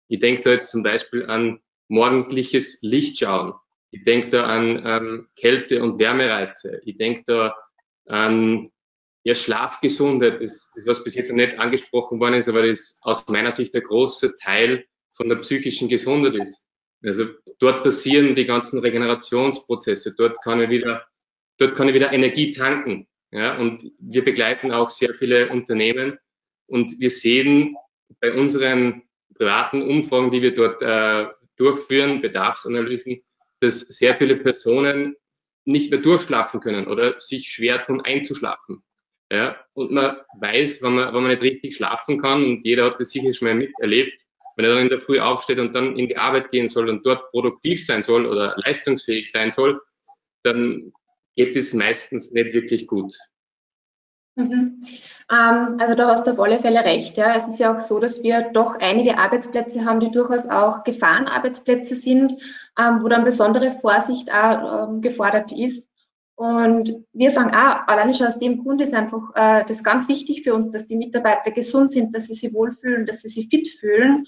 Ich 0.08 0.20
denke 0.20 0.42
da 0.42 0.50
jetzt 0.52 0.70
zum 0.70 0.82
Beispiel 0.82 1.26
an 1.26 1.60
morgendliches 1.88 2.80
Lichtschauen. 2.82 3.54
Ich 3.90 4.04
denke 4.04 4.30
da 4.30 4.44
an 4.44 4.82
ähm, 4.84 5.28
Kälte- 5.36 5.82
und 5.82 5.98
Wärmereize. 5.98 6.80
Ich 6.84 6.96
denke 6.96 7.24
da 7.26 7.56
an 8.06 8.70
ja, 9.24 9.34
Schlafgesundheit. 9.34 10.40
Das 10.40 10.70
ist 10.74 10.86
was 10.86 11.02
bis 11.02 11.14
jetzt 11.14 11.28
noch 11.28 11.36
nicht 11.36 11.58
angesprochen 11.58 12.20
worden 12.20 12.34
ist, 12.34 12.48
aber 12.48 12.66
das 12.66 12.98
aus 13.02 13.26
meiner 13.28 13.52
Sicht 13.52 13.74
der 13.74 13.82
große 13.82 14.36
Teil 14.36 14.84
von 15.14 15.28
der 15.28 15.36
psychischen 15.36 15.88
Gesundheit 15.88 16.34
ist. 16.34 16.66
Also 17.02 17.26
dort 17.58 17.82
passieren 17.82 18.34
die 18.34 18.46
ganzen 18.46 18.78
Regenerationsprozesse. 18.78 20.14
Dort 20.16 20.40
kann 20.42 20.60
ich 20.60 20.70
wieder, 20.70 21.06
dort 21.58 21.74
kann 21.74 21.88
ich 21.88 21.94
wieder 21.94 22.12
Energie 22.12 22.52
tanken. 22.52 23.08
Ja, 23.36 23.58
und 23.58 23.92
wir 23.98 24.24
begleiten 24.24 24.72
auch 24.72 24.88
sehr 24.88 25.12
viele 25.12 25.50
Unternehmen 25.50 26.18
und 26.68 26.98
wir 26.98 27.10
sehen 27.10 27.76
bei 28.18 28.32
unseren 28.32 29.02
privaten 29.34 29.82
Umfragen, 29.82 30.30
die 30.30 30.40
wir 30.40 30.54
dort 30.54 30.80
äh, 30.80 31.26
durchführen, 31.58 32.22
Bedarfsanalysen, 32.22 33.22
dass 33.60 33.80
sehr 33.80 34.14
viele 34.14 34.36
Personen 34.36 35.16
nicht 35.66 35.90
mehr 35.90 36.00
durchschlafen 36.00 36.60
können 36.60 36.86
oder 36.86 37.20
sich 37.20 37.48
schwer 37.48 37.82
tun 37.82 38.00
einzuschlafen. 38.00 38.82
Ja, 39.30 39.62
und 39.74 39.92
man 39.92 40.16
weiß, 40.40 40.80
wenn 40.80 40.94
man, 40.94 41.08
wenn 41.12 41.22
man 41.22 41.30
nicht 41.30 41.42
richtig 41.42 41.76
schlafen 41.76 42.18
kann, 42.18 42.42
und 42.42 42.64
jeder 42.64 42.86
hat 42.86 43.00
das 43.00 43.10
sicher 43.10 43.34
schon 43.34 43.48
mal 43.48 43.54
miterlebt, 43.54 44.16
wenn 44.56 44.64
er 44.64 44.70
dann 44.70 44.84
in 44.84 44.88
der 44.88 45.02
Früh 45.02 45.20
aufsteht 45.20 45.58
und 45.58 45.74
dann 45.74 45.98
in 45.98 46.08
die 46.08 46.16
Arbeit 46.16 46.50
gehen 46.50 46.68
soll 46.68 46.88
und 46.88 47.04
dort 47.04 47.30
produktiv 47.32 47.84
sein 47.84 48.02
soll 48.02 48.24
oder 48.24 48.54
leistungsfähig 48.64 49.30
sein 49.30 49.50
soll, 49.50 49.78
dann 50.42 50.94
geht 51.36 51.54
es 51.54 51.74
meistens 51.74 52.32
nicht 52.32 52.52
wirklich 52.52 52.86
gut. 52.86 53.16
Mhm. 54.36 54.82
Ähm, 55.30 55.76
also 55.78 55.94
da 55.94 56.08
hast 56.08 56.26
du 56.26 56.32
auf 56.32 56.40
alle 56.40 56.60
Fälle 56.60 56.84
recht. 56.84 57.16
Ja. 57.16 57.34
Es 57.36 57.48
ist 57.48 57.58
ja 57.58 57.74
auch 57.74 57.84
so, 57.84 57.98
dass 57.98 58.22
wir 58.22 58.50
doch 58.52 58.78
einige 58.80 59.18
Arbeitsplätze 59.18 59.84
haben, 59.84 60.00
die 60.00 60.10
durchaus 60.10 60.46
auch 60.46 60.84
Gefahrenarbeitsplätze 60.84 61.94
sind, 61.94 62.34
ähm, 62.78 63.02
wo 63.02 63.08
dann 63.08 63.24
besondere 63.24 63.70
Vorsicht 63.70 64.30
auch 64.32 64.88
ähm, 64.88 65.00
gefordert 65.00 65.52
ist. 65.52 65.88
Und 66.34 66.92
wir 67.14 67.30
sagen 67.30 67.50
auch, 67.50 67.88
alleine 67.88 68.12
schon 68.12 68.26
aus 68.26 68.38
dem 68.38 68.62
Grund 68.62 68.82
ist 68.82 68.92
einfach 68.92 69.22
äh, 69.34 69.64
das 69.66 69.82
ganz 69.82 70.06
wichtig 70.06 70.42
für 70.42 70.54
uns, 70.54 70.70
dass 70.70 70.84
die 70.84 70.96
Mitarbeiter 70.96 71.50
gesund 71.50 71.90
sind, 71.90 72.14
dass 72.14 72.26
sie 72.26 72.34
sich 72.34 72.52
wohlfühlen, 72.52 73.06
dass 73.06 73.22
sie 73.22 73.28
sich 73.28 73.48
fit 73.48 73.68
fühlen. 73.68 74.26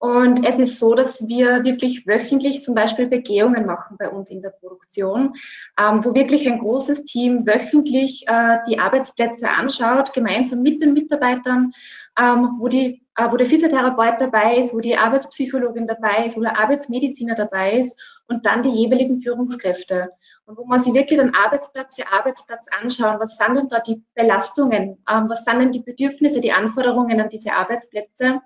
Und 0.00 0.46
es 0.46 0.58
ist 0.58 0.78
so, 0.78 0.94
dass 0.94 1.28
wir 1.28 1.62
wirklich 1.62 2.06
wöchentlich 2.06 2.62
zum 2.62 2.74
Beispiel 2.74 3.06
Begehungen 3.06 3.66
machen 3.66 3.98
bei 3.98 4.08
uns 4.08 4.30
in 4.30 4.40
der 4.40 4.48
Produktion, 4.48 5.34
ähm, 5.78 6.02
wo 6.02 6.14
wirklich 6.14 6.48
ein 6.48 6.58
großes 6.58 7.04
Team 7.04 7.46
wöchentlich 7.46 8.24
äh, 8.26 8.56
die 8.66 8.78
Arbeitsplätze 8.78 9.50
anschaut, 9.50 10.14
gemeinsam 10.14 10.62
mit 10.62 10.80
den 10.80 10.94
Mitarbeitern, 10.94 11.72
ähm, 12.18 12.56
wo, 12.58 12.68
die, 12.68 13.02
äh, 13.14 13.30
wo 13.30 13.36
der 13.36 13.46
Physiotherapeut 13.46 14.18
dabei 14.18 14.56
ist, 14.56 14.72
wo 14.72 14.80
die 14.80 14.96
Arbeitspsychologin 14.96 15.86
dabei 15.86 16.24
ist, 16.24 16.38
wo 16.38 16.40
der 16.40 16.58
Arbeitsmediziner 16.58 17.34
dabei 17.34 17.80
ist 17.80 17.94
und 18.26 18.46
dann 18.46 18.62
die 18.62 18.70
jeweiligen 18.70 19.20
Führungskräfte. 19.20 20.08
Und 20.46 20.56
wo 20.56 20.64
man 20.64 20.78
sich 20.78 20.94
wirklich 20.94 21.20
den 21.20 21.34
Arbeitsplatz 21.34 21.96
für 21.96 22.10
Arbeitsplatz 22.10 22.68
anschauen, 22.80 23.20
was 23.20 23.36
sind 23.36 23.54
denn 23.54 23.68
da 23.68 23.80
die 23.80 24.02
Belastungen, 24.14 24.96
ähm, 25.10 25.28
was 25.28 25.44
sind 25.44 25.58
denn 25.58 25.72
die 25.72 25.80
Bedürfnisse, 25.80 26.40
die 26.40 26.52
Anforderungen 26.52 27.20
an 27.20 27.28
diese 27.28 27.52
Arbeitsplätze 27.52 28.40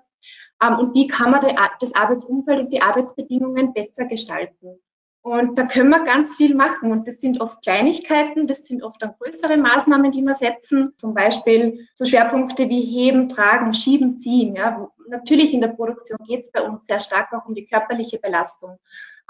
und 0.61 0.93
wie 0.93 1.07
kann 1.07 1.31
man 1.31 1.41
das 1.79 1.93
Arbeitsumfeld 1.93 2.59
und 2.59 2.73
die 2.73 2.81
Arbeitsbedingungen 2.81 3.73
besser 3.73 4.05
gestalten. 4.05 4.79
Und 5.25 5.57
da 5.57 5.65
können 5.65 5.89
wir 5.89 6.03
ganz 6.03 6.35
viel 6.35 6.53
machen. 6.53 6.91
Und 6.91 7.07
das 7.07 7.19
sind 7.19 7.41
oft 7.41 7.63
Kleinigkeiten, 7.63 8.45
das 8.45 8.63
sind 8.63 8.83
oft 8.83 9.01
dann 9.01 9.15
größere 9.19 9.57
Maßnahmen, 9.57 10.11
die 10.11 10.21
wir 10.21 10.35
setzen. 10.35 10.93
Zum 10.97 11.15
Beispiel 11.15 11.87
so 11.95 12.05
Schwerpunkte 12.05 12.69
wie 12.69 12.81
Heben, 12.81 13.27
Tragen, 13.27 13.73
Schieben, 13.73 14.17
Ziehen. 14.17 14.55
Ja. 14.55 14.87
Natürlich 15.09 15.51
in 15.51 15.61
der 15.61 15.69
Produktion 15.69 16.19
geht 16.27 16.41
es 16.41 16.51
bei 16.51 16.61
uns 16.61 16.85
sehr 16.85 16.99
stark 16.99 17.33
auch 17.33 17.47
um 17.47 17.55
die 17.55 17.65
körperliche 17.65 18.19
Belastung. 18.19 18.77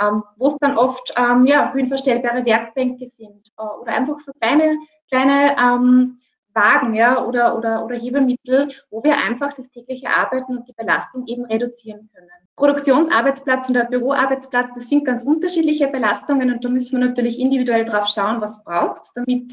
Ähm, 0.02 0.24
wo 0.36 0.48
es 0.48 0.58
dann 0.58 0.78
oft 0.78 1.14
ähm, 1.16 1.48
ja, 1.48 1.72
höhenverstellbare 1.72 2.44
Werkbänke 2.44 3.10
sind 3.12 3.54
äh, 3.58 3.64
oder 3.64 3.94
einfach 3.94 4.20
so 4.20 4.34
kleine, 4.34 4.78
kleine 5.10 5.56
ähm, 5.58 6.20
Wagen 6.56 6.96
ja, 6.96 7.24
oder, 7.24 7.58
oder, 7.58 7.84
oder 7.84 7.96
Hebemittel, 7.96 8.70
wo 8.90 9.04
wir 9.04 9.18
einfach 9.18 9.54
das 9.54 9.70
tägliche 9.70 10.10
Arbeiten 10.10 10.58
und 10.58 10.68
die 10.68 10.74
Belastung 10.74 11.28
eben 11.28 11.46
reduzieren 11.46 12.10
können. 12.14 12.30
Produktionsarbeitsplatz 12.56 13.68
und 13.68 13.74
der 13.74 13.84
Büroarbeitsplatz, 13.84 14.74
das 14.74 14.88
sind 14.88 15.04
ganz 15.04 15.24
unterschiedliche 15.24 15.88
Belastungen 15.88 16.52
und 16.54 16.64
da 16.64 16.70
müssen 16.70 17.00
wir 17.00 17.06
natürlich 17.06 17.40
individuell 17.40 17.84
drauf 17.84 18.08
schauen, 18.08 18.40
was 18.40 18.64
braucht 18.64 19.02
damit, 19.16 19.52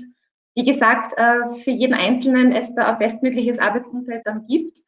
wie 0.55 0.65
gesagt, 0.65 1.13
äh, 1.19 1.49
für 1.65 1.71
jeden 1.71 1.95
Einzelnen 1.95 2.53
es 2.53 2.75
da 2.75 2.93
ein 2.93 2.99
bestmögliches 2.99 3.59
Arbeitsumfeld 3.59 4.23
dann 4.25 4.47
gibt. 4.47 4.79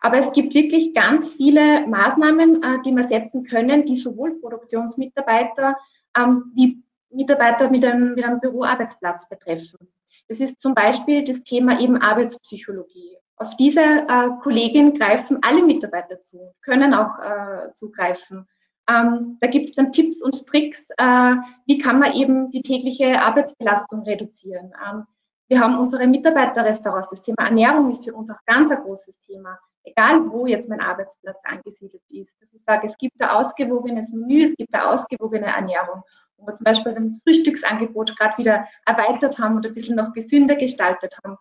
Aber 0.00 0.18
es 0.18 0.32
gibt 0.32 0.54
wirklich 0.54 0.94
ganz 0.94 1.28
viele 1.28 1.86
Maßnahmen, 1.86 2.62
äh, 2.62 2.82
die 2.84 2.92
wir 2.92 3.04
setzen 3.04 3.44
können, 3.44 3.84
die 3.84 3.96
sowohl 3.96 4.38
Produktionsmitarbeiter 4.40 5.76
ähm, 6.16 6.52
wie 6.54 6.82
Mitarbeiter 7.10 7.70
mit 7.70 7.84
einem, 7.84 8.14
mit 8.14 8.24
einem 8.24 8.40
Büroarbeitsplatz 8.40 9.28
betreffen. 9.28 9.88
Das 10.28 10.40
ist 10.40 10.60
zum 10.60 10.74
Beispiel 10.74 11.24
das 11.24 11.42
Thema 11.42 11.80
eben 11.80 11.96
Arbeitspsychologie. 11.96 13.16
Auf 13.36 13.56
diese 13.56 13.82
äh, 13.82 14.30
Kollegin 14.42 14.94
greifen 14.94 15.38
alle 15.42 15.62
Mitarbeiter 15.62 16.20
zu, 16.22 16.54
können 16.62 16.94
auch 16.94 17.18
äh, 17.18 17.72
zugreifen. 17.74 18.48
Ähm, 18.88 19.36
da 19.40 19.46
gibt 19.48 19.66
es 19.66 19.74
dann 19.74 19.92
Tipps 19.92 20.22
und 20.22 20.46
Tricks, 20.46 20.88
äh, 20.96 21.34
wie 21.66 21.78
kann 21.78 21.98
man 21.98 22.12
eben 22.14 22.50
die 22.50 22.62
tägliche 22.62 23.20
Arbeitsbelastung 23.20 24.02
reduzieren. 24.02 24.72
Ähm, 24.84 25.04
wir 25.48 25.60
haben 25.60 25.78
unsere 25.78 26.06
Mitarbeiterrestaurants. 26.06 27.10
Das 27.10 27.22
Thema 27.22 27.44
Ernährung 27.44 27.90
ist 27.90 28.04
für 28.04 28.14
uns 28.14 28.30
auch 28.30 28.44
ganz 28.46 28.70
ein 28.70 28.82
großes 28.82 29.20
Thema, 29.20 29.58
egal 29.84 30.30
wo 30.30 30.46
jetzt 30.46 30.68
mein 30.68 30.80
Arbeitsplatz 30.80 31.42
angesiedelt 31.44 32.02
ist. 32.10 32.32
Dass 32.40 32.52
ich 32.52 32.62
sage, 32.64 32.88
es 32.88 32.96
gibt 32.98 33.20
ein 33.20 33.30
ausgewogenes 33.30 34.08
Menü, 34.10 34.44
es 34.44 34.56
gibt 34.56 34.74
eine 34.74 34.88
ausgewogene 34.88 35.46
Ernährung 35.46 36.02
wo 36.36 36.46
wir 36.46 36.54
zum 36.54 36.64
Beispiel 36.64 36.94
das 36.94 37.20
Frühstücksangebot 37.22 38.16
gerade 38.16 38.38
wieder 38.38 38.66
erweitert 38.84 39.38
haben 39.38 39.56
und 39.56 39.66
ein 39.66 39.74
bisschen 39.74 39.96
noch 39.96 40.12
gesünder 40.12 40.56
gestaltet 40.56 41.16
haben. 41.24 41.36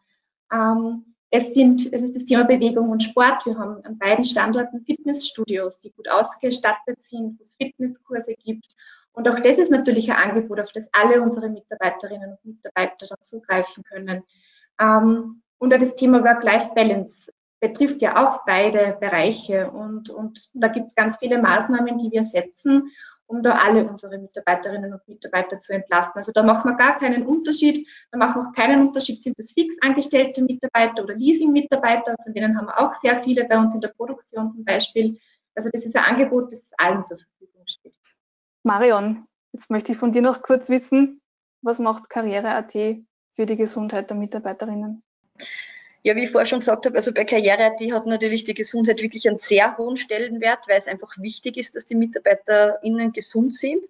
Ähm, 0.52 1.16
es, 1.32 1.54
sind, 1.54 1.92
es 1.92 2.02
ist 2.02 2.16
das 2.16 2.26
Thema 2.26 2.46
Bewegung 2.46 2.90
und 2.90 3.04
Sport. 3.04 3.46
Wir 3.46 3.58
haben 3.58 3.84
an 3.84 3.98
beiden 3.98 4.24
Standorten 4.24 4.82
Fitnessstudios, 4.86 5.80
die 5.80 5.92
gut 5.92 6.10
ausgestattet 6.10 7.02
sind, 7.02 7.38
wo 7.38 7.42
es 7.42 7.56
Fitnesskurse 7.56 8.36
gibt. 8.36 8.76
Und 9.12 9.28
auch 9.30 9.40
das 9.40 9.58
ist 9.58 9.72
natürlich 9.72 10.12
ein 10.12 10.30
Angebot, 10.30 10.60
auf 10.60 10.72
das 10.74 10.90
alle 10.94 11.22
unsere 11.22 11.50
Mitarbeiterinnen 11.50 12.32
und 12.32 12.46
Mitarbeiter 12.46 13.08
dann 13.08 13.18
zugreifen 13.24 13.84
können. 13.84 14.24
Ähm, 14.80 15.42
und 15.58 15.70
das 15.70 15.96
Thema 15.96 16.24
Work-Life-Balance 16.24 17.32
betrifft 17.62 18.02
ja 18.02 18.24
auch 18.24 18.46
beide 18.46 18.98
Bereiche. 19.00 19.72
Und, 19.72 20.10
und 20.10 20.50
da 20.54 20.68
gibt 20.68 20.88
es 20.88 20.96
ganz 20.96 21.18
viele 21.18 21.42
Maßnahmen, 21.42 21.98
die 21.98 22.12
wir 22.12 22.26
setzen 22.26 22.92
um 23.28 23.42
da 23.42 23.58
alle 23.58 23.88
unsere 23.88 24.18
Mitarbeiterinnen 24.18 24.94
und 24.94 25.08
Mitarbeiter 25.08 25.60
zu 25.60 25.74
entlasten. 25.74 26.18
Also 26.18 26.32
da 26.32 26.44
machen 26.44 26.72
wir 26.72 26.76
gar 26.76 26.98
keinen 26.98 27.26
Unterschied. 27.26 27.88
Da 28.12 28.18
machen 28.18 28.42
wir 28.42 28.50
auch 28.50 28.54
keinen 28.54 28.88
Unterschied, 28.88 29.22
sind 29.22 29.38
das 29.40 29.52
fix 29.52 29.76
angestellte 29.82 30.44
Mitarbeiter 30.44 31.04
oder 31.04 31.16
Leasing-Mitarbeiter, 31.16 32.16
von 32.24 32.34
denen 32.34 32.58
haben 32.58 32.68
wir 32.68 32.80
auch 32.80 33.00
sehr 33.02 33.24
viele 33.24 33.46
bei 33.46 33.58
uns 33.58 33.74
in 33.74 33.82
der 33.82 33.90
Produktion 33.90 34.52
zum 34.52 34.64
Beispiel. 34.64 35.20
Also 35.56 35.70
das 35.72 35.86
ist 35.86 35.96
ein 35.96 36.04
Angebot, 36.04 36.52
das 36.52 36.72
allen 36.78 37.04
zur 37.04 37.18
Verfügung 37.18 37.64
steht. 37.68 37.96
Marion, 38.64 39.26
jetzt 39.54 39.70
möchte 39.70 39.92
ich 39.92 39.98
von 39.98 40.12
dir 40.12 40.22
noch 40.22 40.42
kurz 40.42 40.70
wissen, 40.70 41.22
was 41.62 41.80
macht 41.80 42.10
Karriere.at 42.10 42.74
für 42.74 43.46
die 43.46 43.56
Gesundheit 43.56 44.10
der 44.10 44.18
Mitarbeiterinnen? 44.18 45.04
Ja, 46.06 46.16
wie 46.16 46.26
ich 46.26 46.30
vorher 46.30 46.46
schon 46.46 46.60
gesagt 46.60 46.86
habe, 46.86 46.98
also 46.98 47.12
bei 47.12 47.26
Karriere.at 47.26 47.82
hat 47.92 48.06
natürlich 48.06 48.44
die 48.44 48.54
Gesundheit 48.54 49.02
wirklich 49.02 49.28
einen 49.28 49.40
sehr 49.40 49.76
hohen 49.80 49.98
Stellenwert, 49.98 50.68
weil 50.68 50.78
es 50.78 50.88
einfach 50.88 51.12
wichtig 51.18 51.58
ist, 51.58 51.76
dass 51.76 51.86
die 51.86 51.96
MitarbeiterInnen 51.96 53.12
gesund 53.12 53.56
sind. 53.56 53.84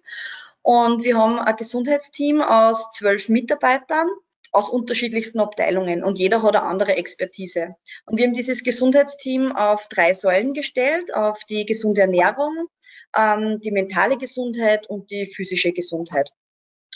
Und 0.62 1.04
wir 1.04 1.18
haben 1.18 1.38
ein 1.38 1.56
Gesundheitsteam 1.56 2.40
aus 2.40 2.90
zwölf 2.92 3.28
Mitarbeitern 3.28 4.08
aus 4.50 4.70
unterschiedlichsten 4.70 5.40
Abteilungen 5.40 6.02
und 6.02 6.18
jeder 6.18 6.42
hat 6.42 6.56
eine 6.56 6.64
andere 6.64 6.96
Expertise. 6.96 7.76
Und 8.06 8.16
wir 8.16 8.24
haben 8.24 8.32
dieses 8.32 8.64
Gesundheitsteam 8.64 9.54
auf 9.54 9.86
drei 9.88 10.14
Säulen 10.14 10.54
gestellt, 10.54 11.12
auf 11.12 11.44
die 11.44 11.66
gesunde 11.66 12.00
Ernährung, 12.00 12.68
ähm, 13.14 13.60
die 13.60 13.72
mentale 13.72 14.16
Gesundheit 14.16 14.86
und 14.88 15.10
die 15.10 15.26
physische 15.26 15.72
Gesundheit. 15.72 16.30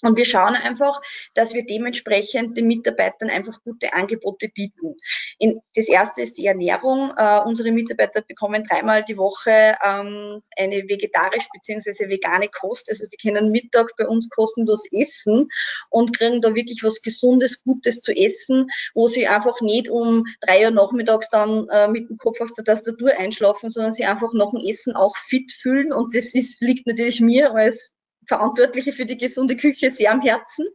Und 0.03 0.17
wir 0.17 0.25
schauen 0.25 0.55
einfach, 0.55 1.01
dass 1.35 1.55
wir 1.55 1.65
dementsprechend 1.65 2.57
den 2.57 2.67
Mitarbeitern 2.67 3.31
einfach 3.31 3.63
gute 3.63 3.93
Angebote 3.93 4.49
bieten. 4.49 4.97
In, 5.39 5.61
das 5.75 5.89
erste 5.89 6.23
ist 6.23 6.39
die 6.39 6.47
Ernährung. 6.47 7.13
Uh, 7.19 7.43
unsere 7.45 7.71
Mitarbeiter 7.71 8.23
bekommen 8.23 8.65
dreimal 8.65 9.05
die 9.05 9.17
Woche 9.17 9.77
ähm, 9.85 10.43
eine 10.57 10.89
vegetarisch 10.89 11.47
bzw. 11.53 12.09
vegane 12.09 12.49
Kost. 12.49 12.89
Also 12.89 13.05
die 13.07 13.17
können 13.17 13.51
Mittag 13.51 13.89
bei 13.97 14.07
uns 14.07 14.29
kostenlos 14.31 14.85
essen 14.93 15.49
und 15.91 16.17
kriegen 16.17 16.41
da 16.41 16.55
wirklich 16.55 16.83
was 16.83 17.03
Gesundes, 17.03 17.63
Gutes 17.63 18.01
zu 18.01 18.13
essen, 18.13 18.67
wo 18.95 19.07
sie 19.07 19.27
einfach 19.27 19.61
nicht 19.61 19.89
um 19.89 20.25
drei 20.41 20.65
Uhr 20.65 20.71
nachmittags 20.71 21.29
dann 21.31 21.69
äh, 21.69 21.89
mit 21.89 22.09
dem 22.09 22.17
Kopf 22.17 22.41
auf 22.41 22.53
der 22.53 22.65
Tastatur 22.65 23.17
einschlafen, 23.17 23.71
sondern 23.71 23.93
sie 23.93 24.05
einfach 24.05 24.33
nach 24.33 24.51
dem 24.51 24.67
Essen 24.67 24.95
auch 24.95 25.17
fit 25.17 25.53
fühlen. 25.53 25.93
Und 25.93 26.15
das 26.15 26.35
ist, 26.35 26.61
liegt 26.61 26.87
natürlich 26.87 27.21
mir 27.21 27.53
als 27.53 27.93
Verantwortliche 28.31 28.93
für 28.93 29.07
die 29.07 29.19
gesunde 29.19 29.57
Küche 29.57 29.91
sehr 29.91 30.13
am 30.13 30.23
Herzen. 30.23 30.67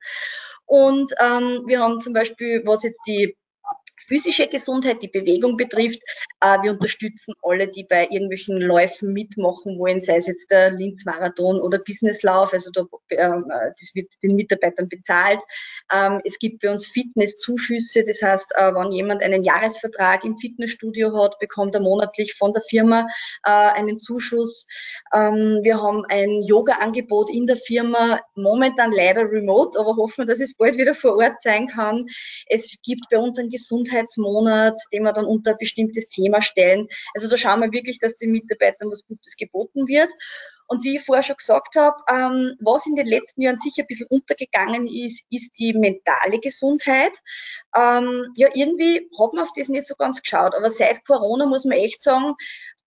Und 0.66 1.14
ähm, 1.22 1.64
wir 1.66 1.80
haben 1.80 2.02
zum 2.02 2.14
Beispiel, 2.14 2.62
was 2.66 2.84
jetzt 2.84 3.00
die 3.08 3.36
physische 4.08 4.48
Gesundheit, 4.48 5.02
die 5.02 5.08
Bewegung 5.08 5.58
betrifft. 5.58 6.00
Äh, 6.46 6.62
wir 6.62 6.72
unterstützen 6.72 7.34
alle, 7.42 7.68
die 7.68 7.84
bei 7.84 8.04
irgendwelchen 8.04 8.62
Läufen 8.62 9.14
mitmachen 9.14 9.80
wollen, 9.80 10.00
sei 10.00 10.18
es 10.18 10.28
jetzt 10.28 10.52
der 10.52 10.72
Linz-Marathon 10.72 11.60
oder 11.60 11.80
Businesslauf. 11.80 12.54
Also 12.54 12.70
da, 12.72 12.82
ähm, 13.10 13.46
äh, 13.50 13.72
das 13.80 13.96
wird 13.96 14.12
den 14.22 14.36
Mitarbeitern 14.36 14.88
bezahlt. 14.88 15.40
Ähm, 15.92 16.22
es 16.24 16.38
gibt 16.40 16.62
bei 16.62 16.70
uns 16.70 16.86
Fitnesszuschüsse. 16.86 18.04
Das 18.04 18.22
heißt, 18.22 18.54
äh, 18.56 18.74
wenn 18.74 18.92
jemand 18.92 19.24
einen 19.24 19.44
Jahresvertrag 19.44 20.24
im 20.24 20.38
Fitnessstudio 20.38 21.16
hat, 21.22 21.40
bekommt 21.40 21.74
er 21.76 21.82
monatlich 21.82 22.36
von 22.36 22.54
der 22.54 22.62
Firma 22.70 23.08
äh, 23.44 23.50
einen 23.50 24.00
Zuschuss. 24.00 24.68
Ähm, 25.14 25.60
wir 25.64 25.82
haben 25.82 26.06
ein 26.10 26.42
Yoga-Angebot 26.44 27.30
in 27.30 27.48
der 27.48 27.58
Firma, 27.58 28.20
momentan 28.36 28.92
leider 28.92 29.22
remote, 29.32 29.80
aber 29.80 29.96
hoffen 29.96 30.20
wir, 30.20 30.26
dass 30.26 30.40
es 30.40 30.54
bald 30.54 30.78
wieder 30.78 30.96
vor 30.96 31.18
Ort 31.18 31.42
sein 31.42 31.68
kann. 31.68 32.06
Es 32.48 32.76
gibt 32.84 33.10
bei 33.10 33.18
uns 33.18 33.40
einen 33.40 33.50
Gesundheits 33.50 33.96
Gesundheitsmonat, 33.96 34.80
den 34.92 35.04
wir 35.04 35.14
dann 35.14 35.26
unter 35.26 35.54
bestimmtes 35.54 36.08
Thema 36.08 36.35
stellen. 36.42 36.88
Also 37.14 37.30
da 37.30 37.38
schauen 37.38 37.62
wir 37.62 37.72
wirklich, 37.72 38.00
dass 38.00 38.18
den 38.18 38.32
Mitarbeitern 38.32 38.90
was 38.90 39.06
Gutes 39.08 39.36
geboten 39.36 39.88
wird. 39.88 40.12
Und 40.68 40.84
wie 40.84 40.96
ich 40.96 41.04
vorher 41.04 41.24
schon 41.24 41.36
gesagt 41.36 41.76
habe, 41.76 41.96
ähm, 42.10 42.56
was 42.60 42.88
in 42.88 42.96
den 42.96 43.06
letzten 43.06 43.42
Jahren 43.42 43.58
sicher 43.58 43.84
ein 43.84 43.88
bisschen 43.88 44.08
untergegangen 44.08 44.88
ist, 44.88 45.24
ist 45.30 45.52
die 45.60 45.74
mentale 45.74 46.40
Gesundheit. 46.40 47.16
Ähm, 47.76 48.32
ja, 48.36 48.50
irgendwie 48.54 49.08
hat 49.20 49.34
man 49.34 49.44
auf 49.44 49.52
das 49.56 49.70
nicht 49.70 49.86
so 49.86 49.96
ganz 49.96 50.22
geschaut. 50.22 50.56
Aber 50.56 50.70
seit 50.70 51.06
Corona 51.06 51.46
muss 51.46 51.66
man 51.66 51.78
echt 51.78 52.02
sagen, 52.02 52.34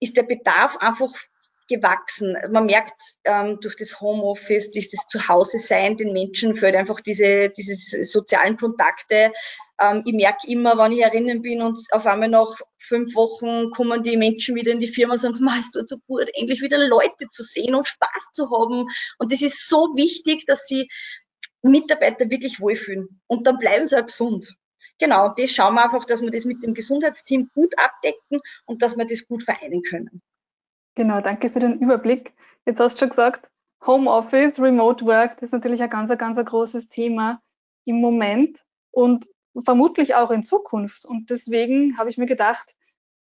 ist 0.01 0.17
der 0.17 0.23
Bedarf 0.23 0.75
einfach 0.77 1.13
gewachsen. 1.69 2.35
Man 2.51 2.65
merkt 2.65 2.99
ähm, 3.23 3.59
durch 3.61 3.77
das 3.77 4.01
Homeoffice, 4.01 4.71
durch 4.71 4.89
das 4.89 5.07
Zuhause-Sein, 5.07 5.95
den 5.95 6.11
Menschen 6.11 6.55
fehlt 6.55 6.75
einfach 6.75 6.99
diese, 6.99 7.49
diese 7.49 8.03
sozialen 8.03 8.57
Kontakte. 8.57 9.31
Ähm, 9.79 10.03
ich 10.05 10.13
merke 10.13 10.47
immer, 10.47 10.77
wenn 10.77 10.91
ich 10.91 11.01
erinnern 11.01 11.41
bin 11.41 11.61
und 11.61 11.79
auf 11.91 12.05
einmal 12.05 12.29
nach 12.29 12.59
fünf 12.77 13.15
Wochen 13.15 13.71
kommen 13.71 14.03
die 14.03 14.17
Menschen 14.17 14.55
wieder 14.55 14.71
in 14.71 14.79
die 14.79 14.87
Firma 14.87 15.13
und 15.13 15.19
sagen, 15.19 15.37
es 15.59 15.71
tut 15.71 15.87
so 15.87 15.97
gut, 16.07 16.29
endlich 16.33 16.61
wieder 16.61 16.77
Leute 16.87 17.27
zu 17.29 17.43
sehen 17.43 17.75
und 17.75 17.87
Spaß 17.87 18.31
zu 18.33 18.49
haben. 18.51 18.87
Und 19.17 19.31
das 19.31 19.41
ist 19.41 19.67
so 19.69 19.95
wichtig, 19.95 20.45
dass 20.45 20.67
sie 20.67 20.89
Mitarbeiter 21.61 22.29
wirklich 22.29 22.59
wohlfühlen. 22.59 23.21
Und 23.27 23.47
dann 23.47 23.57
bleiben 23.57 23.85
sie 23.85 23.97
auch 23.97 24.05
gesund. 24.05 24.55
Genau, 24.99 25.27
und 25.29 25.39
das 25.39 25.51
schauen 25.51 25.75
wir 25.75 25.85
einfach, 25.85 26.03
dass 26.05 26.21
wir 26.21 26.29
das 26.29 26.43
mit 26.43 26.61
dem 26.61 26.73
Gesundheitsteam 26.73 27.49
gut 27.53 27.73
abdecken 27.77 28.39
und 28.65 28.81
dass 28.81 28.97
wir 28.97 29.05
das 29.05 29.25
gut 29.25 29.43
vereinen 29.43 29.81
können. 29.81 30.21
Genau, 30.95 31.21
danke 31.21 31.49
für 31.49 31.59
den 31.59 31.79
Überblick. 31.79 32.33
Jetzt 32.65 32.81
hast 32.81 32.95
du 32.95 32.99
schon 32.99 33.09
gesagt, 33.09 33.49
Homeoffice, 33.85 34.59
Remote 34.59 35.05
Work, 35.05 35.35
das 35.35 35.43
ist 35.43 35.53
natürlich 35.53 35.81
ein 35.81 35.89
ganz, 35.89 36.09
ganz 36.17 36.37
ein 36.37 36.43
großes 36.43 36.89
Thema 36.89 37.41
im 37.85 38.01
Moment 38.01 38.65
und 38.91 39.25
vermutlich 39.63 40.15
auch 40.15 40.31
in 40.31 40.43
Zukunft. 40.43 41.05
Und 41.05 41.29
deswegen 41.29 41.97
habe 41.97 42.09
ich 42.09 42.17
mir 42.17 42.25
gedacht, 42.25 42.75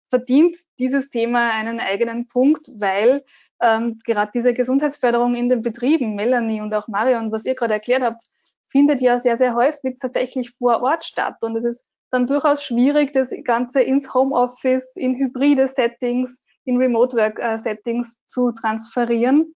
verdient 0.09 0.57
dieses 0.77 1.09
Thema 1.09 1.51
einen 1.51 1.79
eigenen 1.79 2.27
Punkt, 2.27 2.69
weil 2.75 3.23
ähm, 3.61 3.99
gerade 4.05 4.31
diese 4.33 4.53
Gesundheitsförderung 4.53 5.35
in 5.35 5.49
den 5.49 5.61
Betrieben, 5.61 6.15
Melanie 6.15 6.61
und 6.61 6.73
auch 6.73 6.87
Marion, 6.87 7.31
was 7.31 7.45
ihr 7.45 7.55
gerade 7.55 7.73
erklärt 7.73 8.03
habt, 8.03 8.23
findet 8.67 9.01
ja 9.01 9.17
sehr, 9.17 9.37
sehr 9.37 9.55
häufig 9.55 9.97
tatsächlich 9.99 10.51
vor 10.51 10.81
Ort 10.81 11.05
statt. 11.05 11.37
Und 11.41 11.55
es 11.55 11.65
ist 11.65 11.85
dann 12.11 12.27
durchaus 12.27 12.63
schwierig, 12.63 13.13
das 13.13 13.33
Ganze 13.43 13.81
ins 13.81 14.13
Homeoffice, 14.13 14.95
in 14.95 15.15
hybride 15.15 15.67
Settings 15.67 16.43
in 16.65 16.77
Remote 16.77 17.15
Work 17.15 17.39
äh, 17.39 17.57
Settings 17.57 18.23
zu 18.25 18.51
transferieren. 18.51 19.55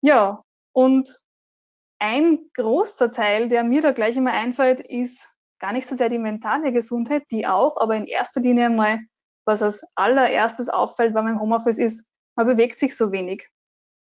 Ja, 0.00 0.42
und 0.72 1.20
ein 1.98 2.50
großer 2.54 3.12
Teil, 3.12 3.48
der 3.48 3.64
mir 3.64 3.80
da 3.80 3.92
gleich 3.92 4.16
immer 4.16 4.32
einfällt, 4.32 4.80
ist 4.80 5.28
gar 5.64 5.72
nicht 5.72 5.88
so 5.88 5.96
sehr 5.96 6.10
die 6.10 6.18
mentale 6.18 6.72
Gesundheit, 6.72 7.22
die 7.30 7.46
auch, 7.46 7.78
aber 7.78 7.96
in 7.96 8.06
erster 8.06 8.42
Linie 8.42 8.68
mal, 8.68 9.00
was 9.46 9.62
als 9.62 9.82
allererstes 9.94 10.68
auffällt, 10.68 11.14
wenn 11.14 11.24
man 11.24 11.32
im 11.32 11.40
Homeoffice 11.40 11.78
ist, 11.78 12.06
man 12.36 12.46
bewegt 12.46 12.78
sich 12.78 12.94
so 12.94 13.12
wenig. 13.12 13.48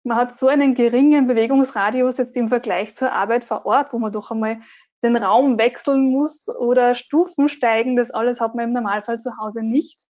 Man 0.05 0.19
hat 0.19 0.39
so 0.39 0.49
einen 0.49 0.75
geringen 0.75 1.27
Bewegungsradius 1.27 2.19
jetzt 2.19 2.37
im 2.37 2.51
Vergleich 2.51 2.95
zur 2.97 3.13
Arbeit 3.13 3.47
vor 3.47 3.65
Ort, 3.65 3.95
wo 3.95 3.99
man 3.99 4.13
doch 4.13 4.31
einmal 4.31 4.61
den 5.03 5.17
Raum 5.17 5.57
wechseln 5.57 6.11
muss 6.11 6.51
oder 6.51 6.93
Stufen 6.93 7.49
steigen. 7.49 7.97
Das 7.97 8.11
alles 8.11 8.43
hat 8.43 8.55
man 8.55 8.67
im 8.67 8.75
Normalfall 8.75 9.19
zu 9.19 9.39
Hause 9.39 9.63
nicht. 9.63 10.03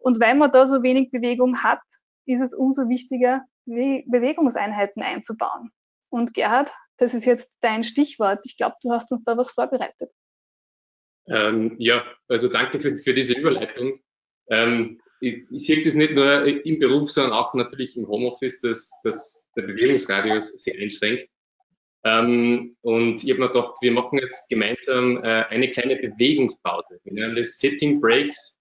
Und 0.00 0.20
weil 0.20 0.34
man 0.34 0.52
da 0.52 0.66
so 0.66 0.82
wenig 0.82 1.10
Bewegung 1.10 1.62
hat, 1.62 1.80
ist 2.26 2.42
es 2.42 2.52
umso 2.52 2.90
wichtiger, 2.90 3.40
Bewegungseinheiten 3.64 5.02
einzubauen. 5.02 5.70
Und 6.10 6.34
Gerhard, 6.34 6.70
das 6.98 7.14
ist 7.14 7.24
jetzt 7.24 7.50
dein 7.62 7.84
Stichwort. 7.84 8.40
Ich 8.44 8.58
glaube, 8.58 8.76
du 8.82 8.92
hast 8.92 9.10
uns 9.12 9.24
da 9.24 9.34
was 9.38 9.50
vorbereitet. 9.50 10.12
Ähm, 11.28 11.76
ja, 11.78 12.04
also 12.28 12.48
danke 12.48 12.80
für, 12.80 12.98
für 12.98 13.14
diese 13.14 13.34
Überleitung. 13.34 14.00
Ähm, 14.50 15.00
ich, 15.20 15.44
ich 15.50 15.66
sehe 15.66 15.84
das 15.84 15.94
nicht 15.94 16.14
nur 16.14 16.44
im 16.44 16.78
Beruf, 16.78 17.12
sondern 17.12 17.32
auch 17.32 17.54
natürlich 17.54 17.96
im 17.96 18.08
Homeoffice, 18.08 18.60
dass, 18.60 18.90
dass 19.04 19.48
der 19.56 19.62
Bewegungsradius 19.62 20.52
sich 20.62 20.78
einschränkt. 20.78 21.28
Ähm, 22.04 22.74
und 22.80 23.22
ich 23.22 23.30
habe 23.30 23.40
mir 23.40 23.48
gedacht, 23.48 23.76
wir 23.80 23.92
machen 23.92 24.18
jetzt 24.18 24.48
gemeinsam 24.48 25.18
äh, 25.18 25.44
eine 25.44 25.70
kleine 25.70 25.96
Bewegungspause. 25.96 27.00
Wir 27.04 27.12
nennen 27.12 27.36
das 27.36 27.58
Sitting 27.58 28.00
Breaks 28.00 28.58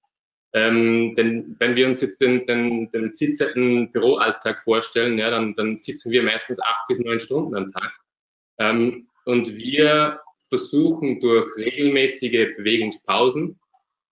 ähm, 0.53 1.15
denn 1.15 1.55
wenn 1.59 1.75
wir 1.75 1.87
uns 1.87 2.01
jetzt 2.01 2.19
den, 2.19 2.45
den, 2.45 2.91
den 2.91 3.09
sitzenden 3.09 3.91
Büroalltag 3.91 4.63
vorstellen, 4.63 5.17
ja, 5.17 5.29
dann, 5.29 5.53
dann 5.55 5.77
sitzen 5.77 6.11
wir 6.11 6.23
meistens 6.23 6.61
acht 6.61 6.87
bis 6.87 6.99
neun 6.99 7.19
Stunden 7.19 7.55
am 7.55 7.71
Tag. 7.71 7.93
Ähm, 8.59 9.07
und 9.25 9.55
wir 9.55 10.19
versuchen 10.51 11.21
durch 11.21 11.55
regelmäßige 11.55 12.57
Bewegungspausen 12.57 13.57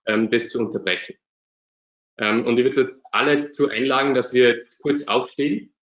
ähm, 0.06 0.30
das 0.30 0.48
zu 0.48 0.60
unterbrechen. 0.60 1.16
Ähm, 2.18 2.46
und 2.46 2.58
ich 2.58 2.64
würde 2.64 3.02
alle 3.12 3.42
dazu 3.42 3.68
einladen, 3.68 4.14
dass 4.14 4.34
wir 4.34 4.48
jetzt 4.48 4.82
kurz 4.82 5.06
aufstehen. 5.08 5.74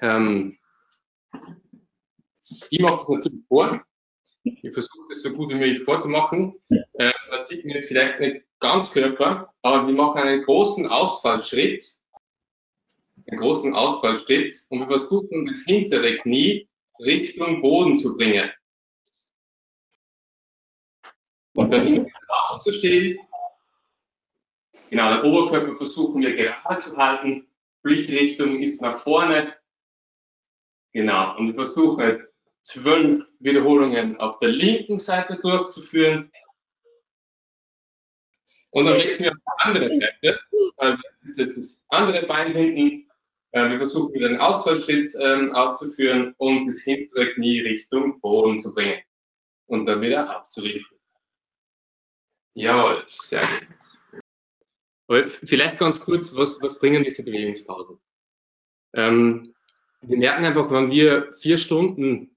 Ähm, 0.00 0.58
ich 2.70 2.80
mache 2.80 2.96
das 2.96 3.08
natürlich 3.08 3.44
vor. 3.46 3.84
Ich 4.42 4.72
versuche 4.72 5.04
das 5.10 5.22
so 5.22 5.32
gut 5.34 5.50
wie 5.50 5.56
möglich 5.56 5.84
vorzumachen. 5.84 6.54
Äh, 6.94 7.12
das 7.30 7.48
sieht 7.48 7.66
mir 7.66 7.74
jetzt 7.74 7.88
vielleicht 7.88 8.20
nicht 8.20 8.42
Ganzkörper, 8.58 9.52
aber 9.60 9.86
wir 9.86 9.94
machen 9.94 10.22
einen 10.22 10.42
großen 10.44 10.86
Ausfallschritt, 10.86 11.84
einen 13.26 13.38
großen 13.38 13.74
Ausfallschritt 13.74 14.54
und 14.70 14.80
wir 14.80 14.86
versuchen 14.86 15.44
das 15.44 15.62
hintere 15.66 16.16
Knie 16.18 16.68
Richtung 16.98 17.60
Boden 17.60 17.98
zu 17.98 18.16
bringen. 18.16 18.50
Und 21.54 21.70
dann 21.70 21.86
wieder 21.86 22.06
aufzustehen. 22.48 23.18
Genau, 24.90 25.16
den 25.16 25.32
Oberkörper 25.32 25.76
versuchen 25.76 26.22
wir 26.22 26.34
gerade 26.34 26.80
zu 26.80 26.96
halten. 26.96 27.48
Blickrichtung 27.82 28.60
ist 28.60 28.82
nach 28.82 28.98
vorne. 28.98 29.54
Genau, 30.92 31.36
und 31.36 31.48
wir 31.48 31.54
versuchen 31.54 32.00
jetzt 32.00 32.36
zwölf 32.62 33.24
Wiederholungen 33.38 34.18
auf 34.20 34.38
der 34.38 34.50
linken 34.50 34.98
Seite 34.98 35.38
durchzuführen. 35.40 36.30
Und 38.70 38.86
dann 38.86 38.96
wechseln 38.96 39.24
wir 39.24 39.32
auf 39.32 39.38
die 39.38 39.64
andere 39.64 39.90
Seite. 39.90 40.40
Also 40.76 40.98
das 41.02 41.30
ist 41.30 41.38
jetzt 41.38 41.56
das 41.56 41.86
andere 41.88 42.26
Bein 42.26 42.52
hinten. 42.54 43.08
Äh, 43.52 43.70
wir 43.70 43.78
versuchen 43.78 44.14
wieder 44.14 44.28
den 44.28 44.40
Ausfallschritt 44.40 45.12
ähm, 45.18 45.52
auszuführen 45.54 46.34
und 46.38 46.66
das 46.66 46.82
hintere 46.82 47.32
Knie 47.32 47.60
Richtung 47.60 48.20
Boden 48.20 48.60
zu 48.60 48.72
bringen. 48.72 49.02
Und 49.66 49.86
dann 49.86 50.00
wieder 50.00 50.38
aufzurichten. 50.38 50.99
Jawohl, 52.54 53.04
sehr 53.08 53.42
gut. 53.42 54.22
Aber 55.06 55.26
vielleicht 55.26 55.78
ganz 55.78 56.00
kurz, 56.00 56.34
was, 56.36 56.60
was 56.62 56.78
bringen 56.78 57.02
diese 57.02 57.24
Bewegungspausen? 57.24 57.98
Ähm, 58.94 59.54
wir 60.02 60.18
merken 60.18 60.44
einfach, 60.44 60.70
wenn 60.70 60.90
wir 60.90 61.32
vier 61.32 61.58
Stunden 61.58 62.36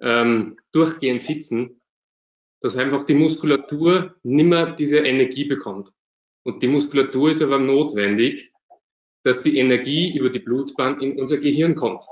ähm, 0.00 0.58
durchgehend 0.72 1.22
sitzen, 1.22 1.80
dass 2.60 2.76
einfach 2.76 3.04
die 3.04 3.14
Muskulatur 3.14 4.14
nimmer 4.22 4.72
diese 4.72 4.98
Energie 4.98 5.44
bekommt. 5.44 5.92
Und 6.44 6.62
die 6.62 6.68
Muskulatur 6.68 7.30
ist 7.30 7.42
aber 7.42 7.58
notwendig, 7.58 8.52
dass 9.22 9.42
die 9.42 9.58
Energie 9.58 10.16
über 10.16 10.30
die 10.30 10.38
Blutbahn 10.38 11.00
in 11.00 11.18
unser 11.18 11.38
Gehirn 11.38 11.74
kommt. 11.74 12.04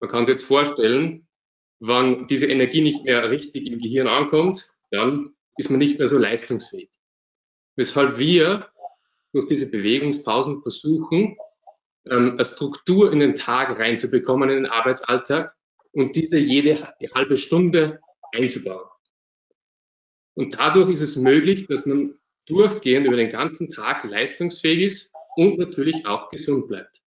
Man 0.00 0.10
kann 0.10 0.26
sich 0.26 0.34
jetzt 0.34 0.44
vorstellen, 0.44 1.26
wenn 1.80 2.26
diese 2.26 2.46
Energie 2.46 2.80
nicht 2.80 3.04
mehr 3.04 3.30
richtig 3.30 3.66
im 3.66 3.78
Gehirn 3.78 4.08
ankommt, 4.08 4.70
dann 4.90 5.34
ist 5.56 5.70
man 5.70 5.78
nicht 5.78 5.98
mehr 5.98 6.08
so 6.08 6.18
leistungsfähig. 6.18 6.90
Weshalb 7.76 8.18
wir 8.18 8.68
durch 9.32 9.48
diese 9.48 9.66
Bewegungspausen 9.66 10.62
versuchen, 10.62 11.36
ähm, 12.06 12.32
eine 12.32 12.44
Struktur 12.44 13.12
in 13.12 13.20
den 13.20 13.34
Tag 13.34 13.78
reinzubekommen, 13.78 14.50
in 14.50 14.64
den 14.64 14.66
Arbeitsalltag 14.66 15.54
und 15.92 16.16
diese 16.16 16.38
jede 16.38 16.88
halbe 17.14 17.36
Stunde 17.36 18.00
einzubauen. 18.32 18.88
Und 20.34 20.58
dadurch 20.58 20.90
ist 20.90 21.00
es 21.00 21.16
möglich, 21.16 21.66
dass 21.66 21.86
man 21.86 22.18
durchgehend 22.46 23.06
über 23.06 23.16
den 23.16 23.30
ganzen 23.30 23.70
Tag 23.70 24.04
leistungsfähig 24.04 24.82
ist 24.82 25.12
und 25.36 25.58
natürlich 25.58 26.06
auch 26.06 26.28
gesund 26.30 26.68
bleibt. 26.68 27.00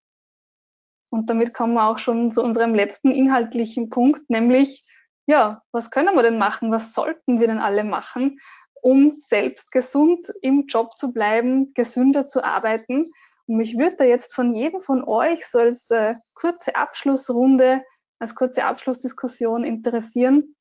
Und 1.10 1.29
damit 1.29 1.53
kommen 1.53 1.73
wir 1.73 1.88
auch 1.88 1.97
schon 1.97 2.31
zu 2.31 2.41
unserem 2.41 2.75
letzten 2.75 3.12
inhaltlichen 3.12 3.89
Punkt, 3.89 4.29
nämlich, 4.29 4.84
ja, 5.27 5.61
was 5.71 5.89
können 5.91 6.15
wir 6.15 6.23
denn 6.23 6.38
machen? 6.38 6.71
Was 6.71 6.93
sollten 6.93 7.39
wir 7.39 7.47
denn 7.47 7.59
alle 7.59 7.83
machen, 7.83 8.39
um 8.81 9.15
selbst 9.15 9.71
gesund 9.71 10.31
im 10.41 10.67
Job 10.67 10.97
zu 10.97 11.11
bleiben, 11.11 11.73
gesünder 11.73 12.27
zu 12.27 12.43
arbeiten? 12.43 13.09
Und 13.47 13.57
mich 13.57 13.77
würde 13.77 13.95
da 13.97 14.03
jetzt 14.03 14.33
von 14.33 14.53
jedem 14.53 14.81
von 14.81 15.03
euch 15.03 15.47
so 15.47 15.59
als 15.59 15.89
äh, 15.89 16.15
kurze 16.33 16.75
Abschlussrunde, 16.75 17.83
als 18.19 18.35
kurze 18.35 18.65
Abschlussdiskussion 18.65 19.63
interessieren. 19.63 20.55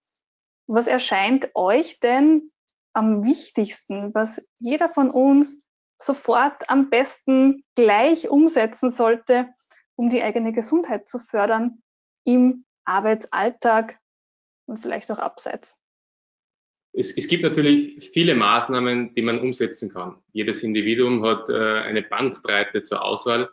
Was 0.67 0.87
erscheint 0.87 1.51
euch 1.55 2.01
denn 2.01 2.51
am 2.95 3.25
wichtigsten, 3.25 4.15
was 4.15 4.43
jeder 4.59 4.89
von 4.89 5.11
uns 5.11 5.63
sofort 6.01 6.69
am 6.71 6.91
besten 6.91 7.65
gleich 7.75 8.29
umsetzen 8.29 8.91
sollte, 8.91 9.49
um 9.97 10.09
die 10.09 10.23
eigene 10.23 10.53
Gesundheit 10.53 11.09
zu 11.09 11.19
fördern 11.19 11.83
im 12.25 12.65
Arbeitsalltag 12.85 13.99
und 14.67 14.79
vielleicht 14.79 15.11
auch 15.11 15.19
abseits? 15.19 15.77
Es, 16.93 17.17
es, 17.17 17.27
gibt 17.27 17.43
natürlich 17.43 18.11
viele 18.11 18.35
Maßnahmen, 18.35 19.15
die 19.15 19.23
man 19.23 19.41
umsetzen 19.41 19.93
kann. 19.93 20.23
Jedes 20.33 20.63
Individuum 20.63 21.25
hat 21.25 21.49
äh, 21.49 21.81
eine 21.81 22.03
Bandbreite 22.03 22.83
zur 22.83 23.05
Auswahl. 23.05 23.51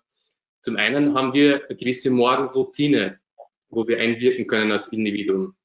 Zum 0.60 0.76
einen 0.76 1.16
haben 1.16 1.34
wir 1.34 1.66
eine 1.68 1.76
gewisse 1.76 2.12
Morgenroutine, 2.12 3.20
wo 3.70 3.88
wir 3.88 4.00
einwirken 4.00 4.46
können 4.46 4.72
als 4.72 4.94
Individuum. 4.94 5.56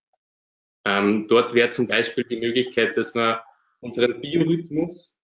Ähm, 0.87 1.27
dort 1.29 1.53
wäre 1.53 1.71
zum 1.71 1.87
Beispiel 1.87 2.25
die 2.25 2.39
Möglichkeit, 2.41 2.97
dass 2.97 3.15
man 3.15 3.39
unseren 3.81 4.21
Biorhythmus 4.21 5.15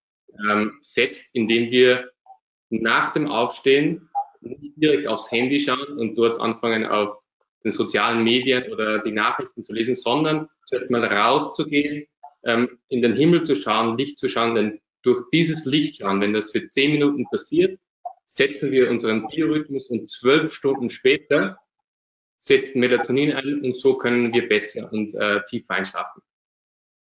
ähm, 0.51 0.79
setzt, 0.83 1.35
indem 1.35 1.71
wir 1.71 2.11
nach 2.69 3.13
dem 3.13 3.29
Aufstehen 3.29 4.11
direkt 4.43 5.07
aufs 5.07 5.31
Handy 5.31 5.61
schauen 5.61 5.99
und 5.99 6.17
dort 6.17 6.41
anfangen 6.41 6.85
auf 6.85 7.22
den 7.65 7.73
sozialen 7.73 8.25
Medien 8.25 8.73
oder 8.73 8.99
die 8.99 9.13
Nachrichten 9.13 9.63
zu 9.63 9.73
lesen, 9.73 9.95
sondern 9.95 10.49
zuerst 10.67 10.91
mal 10.91 11.05
rauszugehen, 11.05 12.07
ähm, 12.45 12.79
in 12.89 13.03
den 13.03 13.15
Himmel 13.15 13.45
zu 13.45 13.57
schauen, 13.57 13.97
Licht 13.97 14.19
zu 14.19 14.29
schauen, 14.29 14.55
denn 14.55 14.81
durch 15.03 15.23
dieses 15.33 15.65
Licht 15.65 15.99
schauen, 15.99 16.21
wenn 16.21 16.33
das 16.33 16.51
für 16.51 16.69
zehn 16.71 16.93
Minuten 16.93 17.27
passiert, 17.31 17.79
setzen 18.25 18.71
wir 18.71 18.91
unseren 18.91 19.29
Biorhythmus 19.29 19.89
und 19.91 20.11
zwölf 20.11 20.53
Stunden 20.53 20.89
später 20.89 21.59
setzt 22.43 22.75
Melatonin 22.75 23.33
ein 23.33 23.61
und 23.61 23.77
so 23.77 23.97
können 23.97 24.33
wir 24.33 24.49
besser 24.49 24.93
und 24.93 25.15
äh, 25.15 25.41
tief 25.49 25.65
einschlafen. 25.69 26.23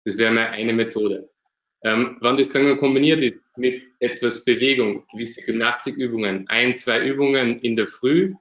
Das 0.04 0.16
wäre 0.18 0.32
mal 0.32 0.48
eine 0.48 0.72
Methode. 0.72 1.28
Ähm, 1.82 2.16
wenn 2.20 2.36
das 2.36 2.50
dann 2.50 2.76
kombiniert 2.76 3.22
ist 3.22 3.40
mit 3.56 3.88
etwas 3.98 4.44
Bewegung, 4.44 5.04
gewisse 5.10 5.42
Gymnastikübungen, 5.42 6.48
ein, 6.48 6.76
zwei 6.76 7.04
Übungen 7.04 7.58
in 7.58 7.74
der 7.74 7.88
Früh, 7.88 8.34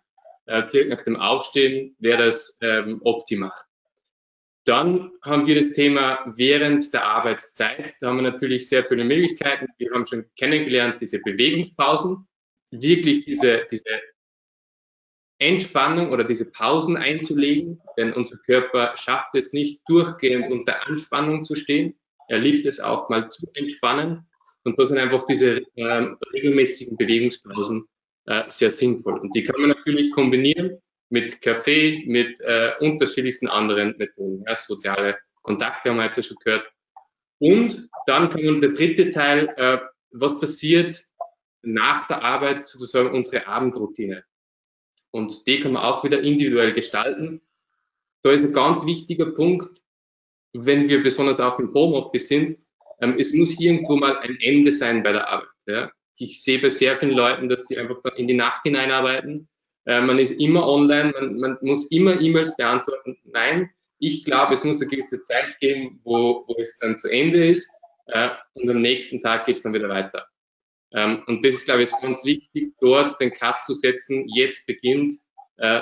direkt 0.48 0.90
nach 0.90 1.04
dem 1.04 1.16
Aufstehen, 1.16 1.96
wäre 2.00 2.26
das 2.26 2.58
ähm, 2.62 3.02
optimal. 3.04 3.52
Dann 4.66 5.12
haben 5.22 5.46
wir 5.46 5.56
das 5.56 5.74
Thema 5.74 6.20
während 6.26 6.92
der 6.92 7.06
Arbeitszeit. 7.06 7.96
Da 8.02 8.08
haben 8.08 8.18
wir 8.18 8.32
natürlich 8.32 8.68
sehr 8.68 8.84
viele 8.84 9.04
Möglichkeiten. 9.04 9.68
Wir 9.78 9.92
haben 9.92 10.08
schon 10.08 10.26
kennengelernt, 10.38 11.00
diese 11.00 11.20
Bewegungspausen, 11.22 12.28
wirklich 12.72 13.26
diese, 13.26 13.68
diese 13.70 14.02
Entspannung 15.38 16.12
oder 16.12 16.24
diese 16.24 16.50
Pausen 16.50 16.98
einzulegen, 16.98 17.80
denn 17.98 18.14
unser 18.14 18.38
Körper 18.38 18.96
schafft 18.96 19.36
es 19.36 19.54
nicht, 19.54 19.82
durchgehend 19.88 20.52
unter 20.52 20.88
Anspannung 20.88 21.44
zu 21.46 21.56
stehen. 21.56 21.96
Er 22.28 22.40
liebt 22.40 22.66
es 22.66 22.80
auch 22.80 23.10
mal 23.10 23.30
zu 23.30 23.46
entspannen. 23.54 24.26
Und 24.64 24.80
da 24.80 24.86
sind 24.86 24.98
einfach 24.98 25.28
diese 25.28 25.62
äh, 25.76 26.16
regelmäßigen 26.34 26.98
Bewegungspausen 26.98 27.88
äh, 28.26 28.44
sehr 28.50 28.72
sinnvoll. 28.72 29.20
Und 29.20 29.36
die 29.36 29.44
kann 29.44 29.60
man 29.60 29.70
natürlich 29.70 30.12
kombinieren 30.12 30.82
mit 31.10 31.42
Kaffee, 31.42 32.04
mit 32.08 32.40
äh, 32.42 32.72
unterschiedlichsten 32.80 33.48
anderen 33.48 33.96
Methoden. 33.98 34.44
Ja, 34.48 34.56
soziale 34.56 35.18
Kontakte 35.42 35.90
haben 35.90 35.98
wir 35.98 36.06
heute 36.06 36.24
schon 36.24 36.38
gehört. 36.44 36.66
Und 37.40 37.90
dann 38.08 38.30
kommt 38.30 38.64
der 38.64 38.72
dritte 38.72 39.10
Teil, 39.10 39.54
äh, 39.58 39.80
was 40.12 40.40
passiert 40.40 41.02
nach 41.62 42.08
der 42.08 42.24
Arbeit, 42.24 42.66
sozusagen 42.66 43.12
unsere 43.12 43.48
Abendroutine. 43.48 44.24
Und 45.12 45.48
die 45.48 45.60
kann 45.60 45.74
man 45.74 45.84
auch 45.84 46.04
wieder 46.04 46.22
individuell 46.22 46.74
gestalten. 46.74 47.42
Da 48.22 48.32
ist 48.32 48.44
ein 48.44 48.54
ganz 48.54 48.86
wichtiger 48.86 49.28
Punkt, 49.28 49.82
wenn 50.54 50.90
wir 50.90 51.04
besonders 51.04 51.40
auch 51.40 51.60
im 51.60 51.74
Homeoffice 51.74 52.28
sind, 52.28 52.58
ähm, 53.00 53.16
es 53.20 53.34
muss 53.34 53.60
irgendwo 53.60 53.96
mal 53.98 54.18
ein 54.20 54.38
Ende 54.40 54.72
sein 54.72 55.04
bei 55.04 55.12
der 55.12 55.28
Arbeit. 55.28 55.50
Ja. 55.68 55.92
Ich 56.18 56.44
sehe 56.44 56.60
bei 56.60 56.70
sehr 56.70 56.98
vielen 56.98 57.12
Leuten, 57.16 57.50
dass 57.50 57.66
die 57.66 57.78
einfach 57.78 58.04
in 58.16 58.28
die 58.28 58.34
Nacht 58.34 58.62
hineinarbeiten 58.64 59.48
äh, 59.86 60.02
man 60.02 60.20
ist 60.20 60.32
immer 60.32 60.68
online, 60.68 61.14
man, 61.14 61.36
man 61.38 61.58
muss 61.62 61.90
immer 61.92 62.20
E-Mails 62.20 62.56
beantworten. 62.56 63.18
Nein, 63.24 63.70
ich 64.00 64.26
glaube, 64.26 64.54
es 64.54 64.64
muss 64.64 64.82
eine 64.82 64.90
gewisse 64.90 65.24
Zeit 65.24 65.60
geben, 65.60 66.00
wo, 66.04 66.44
wo 66.48 66.56
es 66.60 66.78
dann 66.80 66.98
zu 66.98 67.08
Ende 67.10 67.48
ist 67.48 67.70
äh, 68.08 68.30
und 68.54 68.70
am 68.70 68.82
nächsten 68.82 69.22
Tag 69.22 69.46
geht 69.46 69.58
es 69.58 69.64
dann 69.64 69.74
wieder 69.74 69.90
weiter. 69.90 70.28
Ähm, 70.92 71.24
und 71.28 71.46
das 71.46 71.56
ist, 71.56 71.66
glaube 71.66 71.84
ich, 71.84 71.92
ganz 72.02 72.26
wichtig, 72.26 72.74
dort 72.80 73.20
den 73.20 73.32
Cut 73.32 73.64
zu 73.64 73.74
setzen. 73.74 74.28
Jetzt 74.28 74.66
beginnt 74.66 75.12
äh, 75.58 75.82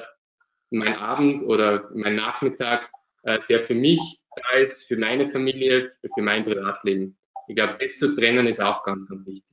mein 0.69 0.95
Abend 0.95 1.43
oder 1.43 1.89
mein 1.93 2.15
Nachmittag, 2.15 2.89
äh, 3.23 3.39
der 3.49 3.63
für 3.63 3.75
mich 3.75 3.99
da 4.35 4.57
ist, 4.57 4.83
für 4.87 4.97
meine 4.97 5.29
Familie, 5.31 5.93
für 6.13 6.21
mein 6.21 6.43
Privatleben. 6.43 7.17
Ich 7.47 7.55
glaube, 7.55 7.77
das 7.79 7.97
zu 7.97 8.15
trennen 8.15 8.47
ist 8.47 8.59
auch 8.59 8.83
ganz, 8.83 9.07
ganz 9.07 9.25
wichtig. 9.25 9.52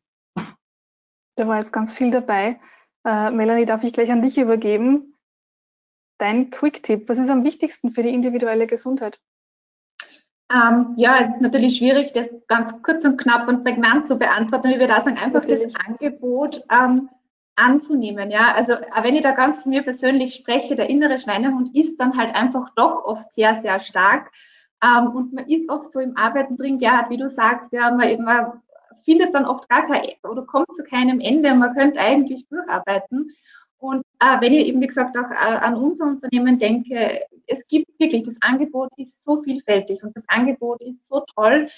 Da 1.40 1.48
war 1.48 1.58
jetzt 1.58 1.72
ganz 1.72 1.94
viel 1.94 2.10
dabei. 2.10 2.60
Äh, 3.02 3.30
Melanie, 3.30 3.64
darf 3.64 3.82
ich 3.82 3.94
gleich 3.94 4.12
an 4.12 4.20
dich 4.20 4.36
übergeben. 4.36 5.16
Dein 6.18 6.50
Quick-Tipp, 6.50 7.08
was 7.08 7.16
ist 7.16 7.30
am 7.30 7.44
wichtigsten 7.44 7.92
für 7.92 8.02
die 8.02 8.12
individuelle 8.12 8.66
Gesundheit? 8.66 9.18
Ähm, 10.52 10.92
ja, 10.98 11.18
es 11.18 11.30
ist 11.30 11.40
natürlich 11.40 11.78
schwierig, 11.78 12.12
das 12.12 12.34
ganz 12.46 12.82
kurz 12.82 13.06
und 13.06 13.16
knapp 13.16 13.48
und 13.48 13.64
prägnant 13.64 14.06
zu 14.06 14.18
beantworten, 14.18 14.68
wie 14.68 14.78
wir 14.78 14.86
da 14.86 15.00
sagen, 15.00 15.16
einfach 15.16 15.40
natürlich. 15.40 15.62
das 15.62 15.74
Angebot 15.76 16.62
ähm, 16.70 17.08
anzunehmen. 17.56 18.30
Ja, 18.30 18.52
also 18.54 18.74
wenn 19.02 19.14
ich 19.16 19.22
da 19.22 19.30
ganz 19.30 19.62
von 19.62 19.70
mir 19.70 19.82
persönlich 19.82 20.34
spreche, 20.34 20.74
der 20.74 20.90
innere 20.90 21.16
Schweinehund 21.16 21.74
ist 21.74 21.98
dann 21.98 22.18
halt 22.18 22.34
einfach 22.34 22.68
doch 22.76 23.02
oft 23.02 23.32
sehr, 23.32 23.56
sehr 23.56 23.80
stark. 23.80 24.30
Ähm, 24.84 25.16
und 25.16 25.32
man 25.32 25.48
ist 25.48 25.70
oft 25.70 25.90
so 25.90 26.00
im 26.00 26.18
Arbeiten 26.18 26.58
drin, 26.58 26.78
Gerhard, 26.78 27.08
wie 27.08 27.16
du 27.16 27.30
sagst, 27.30 27.72
ja, 27.72 27.90
man, 27.90 28.22
man 28.22 28.60
findet 29.04 29.34
dann 29.34 29.46
oft 29.46 29.68
gar 29.68 29.86
kein 29.86 30.02
oder 30.28 30.42
kommt 30.42 30.72
zu 30.72 30.82
keinem 30.84 31.20
Ende. 31.20 31.54
Man 31.54 31.74
könnte 31.74 32.00
eigentlich 32.00 32.46
durcharbeiten. 32.48 33.34
Und 33.78 34.04
äh, 34.18 34.40
wenn 34.40 34.52
ich 34.52 34.66
eben, 34.66 34.80
wie 34.80 34.86
gesagt, 34.86 35.16
auch 35.16 35.30
äh, 35.30 35.34
an 35.34 35.74
unser 35.74 36.04
Unternehmen 36.04 36.58
denke, 36.58 37.20
es 37.46 37.66
gibt 37.66 37.98
wirklich, 37.98 38.22
das 38.22 38.36
Angebot 38.40 38.90
ist 38.96 39.24
so 39.24 39.42
vielfältig 39.42 40.02
und 40.02 40.14
das 40.16 40.28
Angebot 40.28 40.82
ist 40.82 41.02
so 41.08 41.24
toll. 41.34 41.68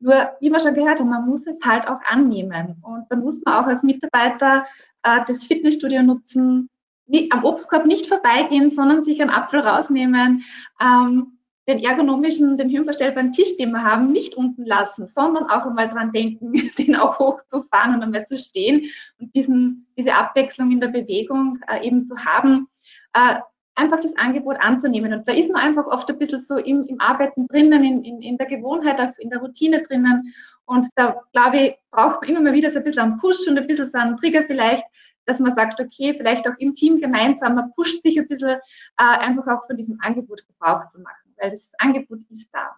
Nur, 0.00 0.30
wie 0.40 0.50
wir 0.50 0.58
schon 0.58 0.74
gehört 0.74 1.00
haben, 1.00 1.10
man 1.10 1.28
muss 1.28 1.46
es 1.46 1.58
halt 1.62 1.86
auch 1.86 2.00
annehmen. 2.08 2.76
Und 2.82 3.04
dann 3.10 3.20
muss 3.20 3.40
man 3.44 3.62
auch 3.62 3.66
als 3.66 3.82
Mitarbeiter 3.82 4.66
äh, 5.02 5.20
das 5.26 5.44
Fitnessstudio 5.44 6.02
nutzen, 6.02 6.70
nicht, 7.06 7.32
am 7.32 7.44
Obstkorb 7.44 7.84
nicht 7.84 8.06
vorbeigehen, 8.06 8.70
sondern 8.70 9.02
sich 9.02 9.20
einen 9.20 9.30
Apfel 9.30 9.60
rausnehmen, 9.60 10.44
ähm, 10.80 11.38
den 11.70 11.84
ergonomischen, 11.84 12.56
den 12.56 12.68
höhenverstellbaren 12.68 13.32
Tisch, 13.32 13.56
den 13.56 13.70
wir 13.70 13.84
haben, 13.84 14.10
nicht 14.10 14.34
unten 14.34 14.64
lassen, 14.64 15.06
sondern 15.06 15.44
auch 15.44 15.66
einmal 15.66 15.88
dran 15.88 16.12
denken, 16.12 16.52
den 16.78 16.96
auch 16.96 17.18
hochzufahren 17.18 17.94
und 17.94 18.02
einmal 18.02 18.26
zu 18.26 18.36
stehen 18.38 18.90
und 19.18 19.34
diesen, 19.34 19.86
diese 19.96 20.14
Abwechslung 20.14 20.72
in 20.72 20.80
der 20.80 20.88
Bewegung 20.88 21.60
äh, 21.68 21.86
eben 21.86 22.04
zu 22.04 22.16
haben, 22.16 22.68
äh, 23.12 23.36
einfach 23.76 24.00
das 24.00 24.16
Angebot 24.16 24.56
anzunehmen. 24.60 25.12
Und 25.12 25.28
da 25.28 25.32
ist 25.32 25.50
man 25.50 25.62
einfach 25.62 25.86
oft 25.86 26.10
ein 26.10 26.18
bisschen 26.18 26.40
so 26.40 26.56
im, 26.56 26.84
im 26.86 27.00
Arbeiten 27.00 27.46
drinnen, 27.46 27.84
in, 27.84 28.04
in, 28.04 28.20
in 28.20 28.36
der 28.36 28.48
Gewohnheit, 28.48 29.14
in 29.18 29.30
der 29.30 29.38
Routine 29.38 29.82
drinnen. 29.82 30.34
Und 30.66 30.88
da, 30.96 31.22
glaube 31.32 31.56
ich, 31.56 31.74
braucht 31.92 32.20
man 32.20 32.30
immer 32.30 32.40
mal 32.40 32.52
wieder 32.52 32.70
so 32.70 32.78
ein 32.78 32.84
bisschen 32.84 33.02
einen 33.02 33.18
Push 33.18 33.46
und 33.46 33.56
ein 33.56 33.66
bisschen 33.66 33.86
so 33.86 33.96
einen 33.96 34.16
Trigger 34.16 34.42
vielleicht, 34.42 34.84
dass 35.24 35.38
man 35.38 35.52
sagt, 35.52 35.80
okay, 35.80 36.14
vielleicht 36.16 36.48
auch 36.48 36.58
im 36.58 36.74
Team 36.74 37.00
gemeinsam, 37.00 37.54
man 37.54 37.72
pusht 37.74 38.02
sich 38.02 38.18
ein 38.18 38.26
bisschen, 38.26 38.58
äh, 38.58 38.58
einfach 38.96 39.46
auch 39.46 39.66
von 39.66 39.76
diesem 39.76 39.98
Angebot 40.00 40.42
Gebrauch 40.46 40.88
zu 40.88 41.00
machen 41.00 41.29
weil 41.40 41.50
das 41.50 41.72
Angebot 41.78 42.20
ist 42.30 42.48
da. 42.52 42.76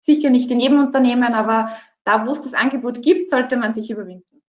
Sicher 0.00 0.30
nicht 0.30 0.50
in 0.50 0.60
jedem 0.60 0.80
Unternehmen, 0.80 1.34
aber 1.34 1.76
da, 2.04 2.26
wo 2.26 2.30
es 2.30 2.40
das 2.40 2.54
Angebot 2.54 3.02
gibt, 3.02 3.28
sollte 3.28 3.56
man 3.56 3.72
sich 3.72 3.90
überwinden. 3.90 4.42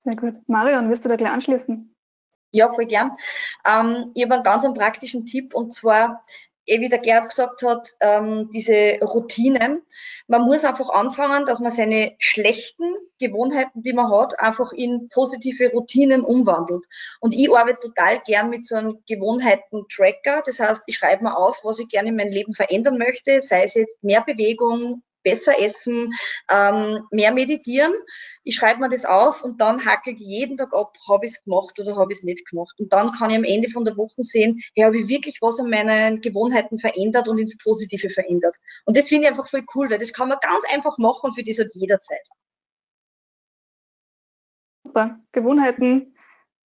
Sehr 0.00 0.16
gut. 0.16 0.36
Marion, 0.48 0.88
wirst 0.88 1.04
du 1.04 1.08
da 1.08 1.16
gleich 1.16 1.30
anschließen? 1.30 1.94
Ja, 2.52 2.68
voll 2.68 2.86
gern. 2.86 3.12
Ähm, 3.64 4.12
ich 4.14 4.24
habe 4.24 4.34
einen 4.34 4.42
ganz 4.42 4.64
einen 4.64 4.74
praktischen 4.74 5.26
Tipp 5.26 5.54
und 5.54 5.72
zwar 5.72 6.24
eh 6.66 6.80
wie 6.80 6.88
der 6.88 6.98
Gerd 6.98 7.28
gesagt 7.28 7.62
hat, 7.62 7.88
ähm, 8.00 8.50
diese 8.52 8.98
Routinen. 9.02 9.82
Man 10.26 10.42
muss 10.42 10.64
einfach 10.64 10.90
anfangen, 10.90 11.46
dass 11.46 11.60
man 11.60 11.70
seine 11.70 12.14
schlechten 12.18 12.94
Gewohnheiten, 13.18 13.82
die 13.82 13.92
man 13.92 14.10
hat, 14.10 14.38
einfach 14.40 14.72
in 14.72 15.08
positive 15.08 15.70
Routinen 15.70 16.22
umwandelt. 16.22 16.84
Und 17.20 17.34
ich 17.34 17.50
arbeite 17.50 17.78
total 17.80 18.20
gern 18.26 18.50
mit 18.50 18.66
so 18.66 18.74
einem 18.74 19.02
Gewohnheiten-Tracker. 19.08 20.42
Das 20.44 20.60
heißt, 20.60 20.82
ich 20.86 20.96
schreibe 20.96 21.24
mir 21.24 21.36
auf, 21.36 21.60
was 21.62 21.78
ich 21.78 21.88
gerne 21.88 22.08
in 22.08 22.16
meinem 22.16 22.32
Leben 22.32 22.52
verändern 22.52 22.98
möchte, 22.98 23.40
sei 23.40 23.62
es 23.62 23.74
jetzt 23.74 24.02
mehr 24.02 24.22
Bewegung, 24.22 25.02
besser 25.26 25.60
essen, 25.60 26.14
ähm, 26.48 27.02
mehr 27.10 27.32
meditieren. 27.32 27.92
Ich 28.44 28.54
schreibe 28.54 28.80
mir 28.80 28.88
das 28.88 29.04
auf 29.04 29.42
und 29.42 29.60
dann 29.60 29.84
hacke 29.84 30.12
ich 30.12 30.20
jeden 30.20 30.56
Tag 30.56 30.72
ab, 30.72 30.94
habe 31.08 31.26
ich 31.26 31.32
es 31.32 31.42
gemacht 31.42 31.78
oder 31.80 31.96
habe 31.96 32.12
ich 32.12 32.18
es 32.18 32.24
nicht 32.24 32.48
gemacht. 32.48 32.78
Und 32.78 32.92
dann 32.92 33.10
kann 33.10 33.30
ich 33.30 33.36
am 33.36 33.42
Ende 33.42 33.68
von 33.68 33.84
der 33.84 33.96
Woche 33.96 34.22
sehen, 34.22 34.60
hey, 34.76 34.84
habe 34.84 34.98
ich 34.98 35.08
wirklich 35.08 35.38
was 35.40 35.58
an 35.58 35.68
meinen 35.68 36.20
Gewohnheiten 36.20 36.78
verändert 36.78 37.26
und 37.26 37.38
ins 37.38 37.58
Positive 37.58 38.08
verändert. 38.08 38.56
Und 38.84 38.96
das 38.96 39.08
finde 39.08 39.24
ich 39.24 39.30
einfach 39.30 39.48
voll 39.50 39.64
cool, 39.74 39.90
weil 39.90 39.98
das 39.98 40.12
kann 40.12 40.28
man 40.28 40.38
ganz 40.40 40.64
einfach 40.72 40.96
machen 40.98 41.34
für 41.34 41.42
das 41.42 41.58
halt 41.58 41.74
jederzeit. 41.74 42.28
Super. 44.84 45.18
Gewohnheiten, 45.32 46.14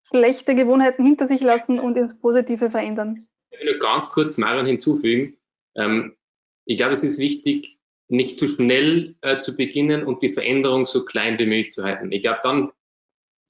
schlechte 0.08 0.56
Gewohnheiten 0.56 1.04
hinter 1.04 1.28
sich 1.28 1.42
lassen 1.42 1.78
und 1.78 1.96
ins 1.96 2.18
Positive 2.18 2.70
verändern. 2.72 3.28
Ich 3.50 3.60
will 3.60 3.70
nur 3.70 3.80
ganz 3.80 4.10
kurz 4.10 4.36
Maren 4.36 4.66
hinzufügen. 4.66 5.38
Ähm, 5.76 6.16
ich 6.64 6.76
glaube, 6.76 6.92
es 6.92 7.02
ist 7.02 7.18
wichtig, 7.18 7.77
nicht 8.08 8.38
zu 8.38 8.48
schnell 8.48 9.16
äh, 9.20 9.40
zu 9.40 9.56
beginnen 9.56 10.04
und 10.04 10.22
die 10.22 10.30
Veränderung 10.30 10.86
so 10.86 11.04
klein 11.04 11.38
wie 11.38 11.46
möglich 11.46 11.72
zu 11.72 11.84
halten. 11.84 12.10
Ich 12.10 12.22
glaube, 12.22 12.40
dann 12.42 12.72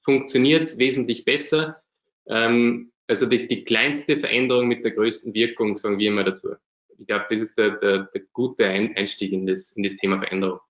funktioniert 0.03 0.63
es 0.63 0.79
wesentlich 0.79 1.25
besser. 1.25 1.83
Ähm, 2.27 2.93
also 3.07 3.27
die, 3.27 3.47
die, 3.47 3.65
kleinste 3.65 4.19
Veränderung 4.19 4.67
mit 4.69 4.85
der 4.85 4.91
größten 4.91 5.33
Wirkung, 5.33 5.77
sagen 5.77 5.99
wir 5.99 6.09
immer 6.09 6.25
dazu. 6.25 6.55
Ich 6.99 7.07
glaube, 7.07 7.27
das 7.31 7.41
ist 7.41 7.59
der, 7.59 7.77
der, 7.77 8.05
der 8.05 8.23
gute 8.33 8.67
Einstieg 8.67 9.33
in 9.33 9.47
das, 9.47 9.73
in 9.73 9.85
das 9.85 9.97
Thema 9.97 10.19
Veränderung. 10.19 10.61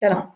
Genau. 0.00 0.32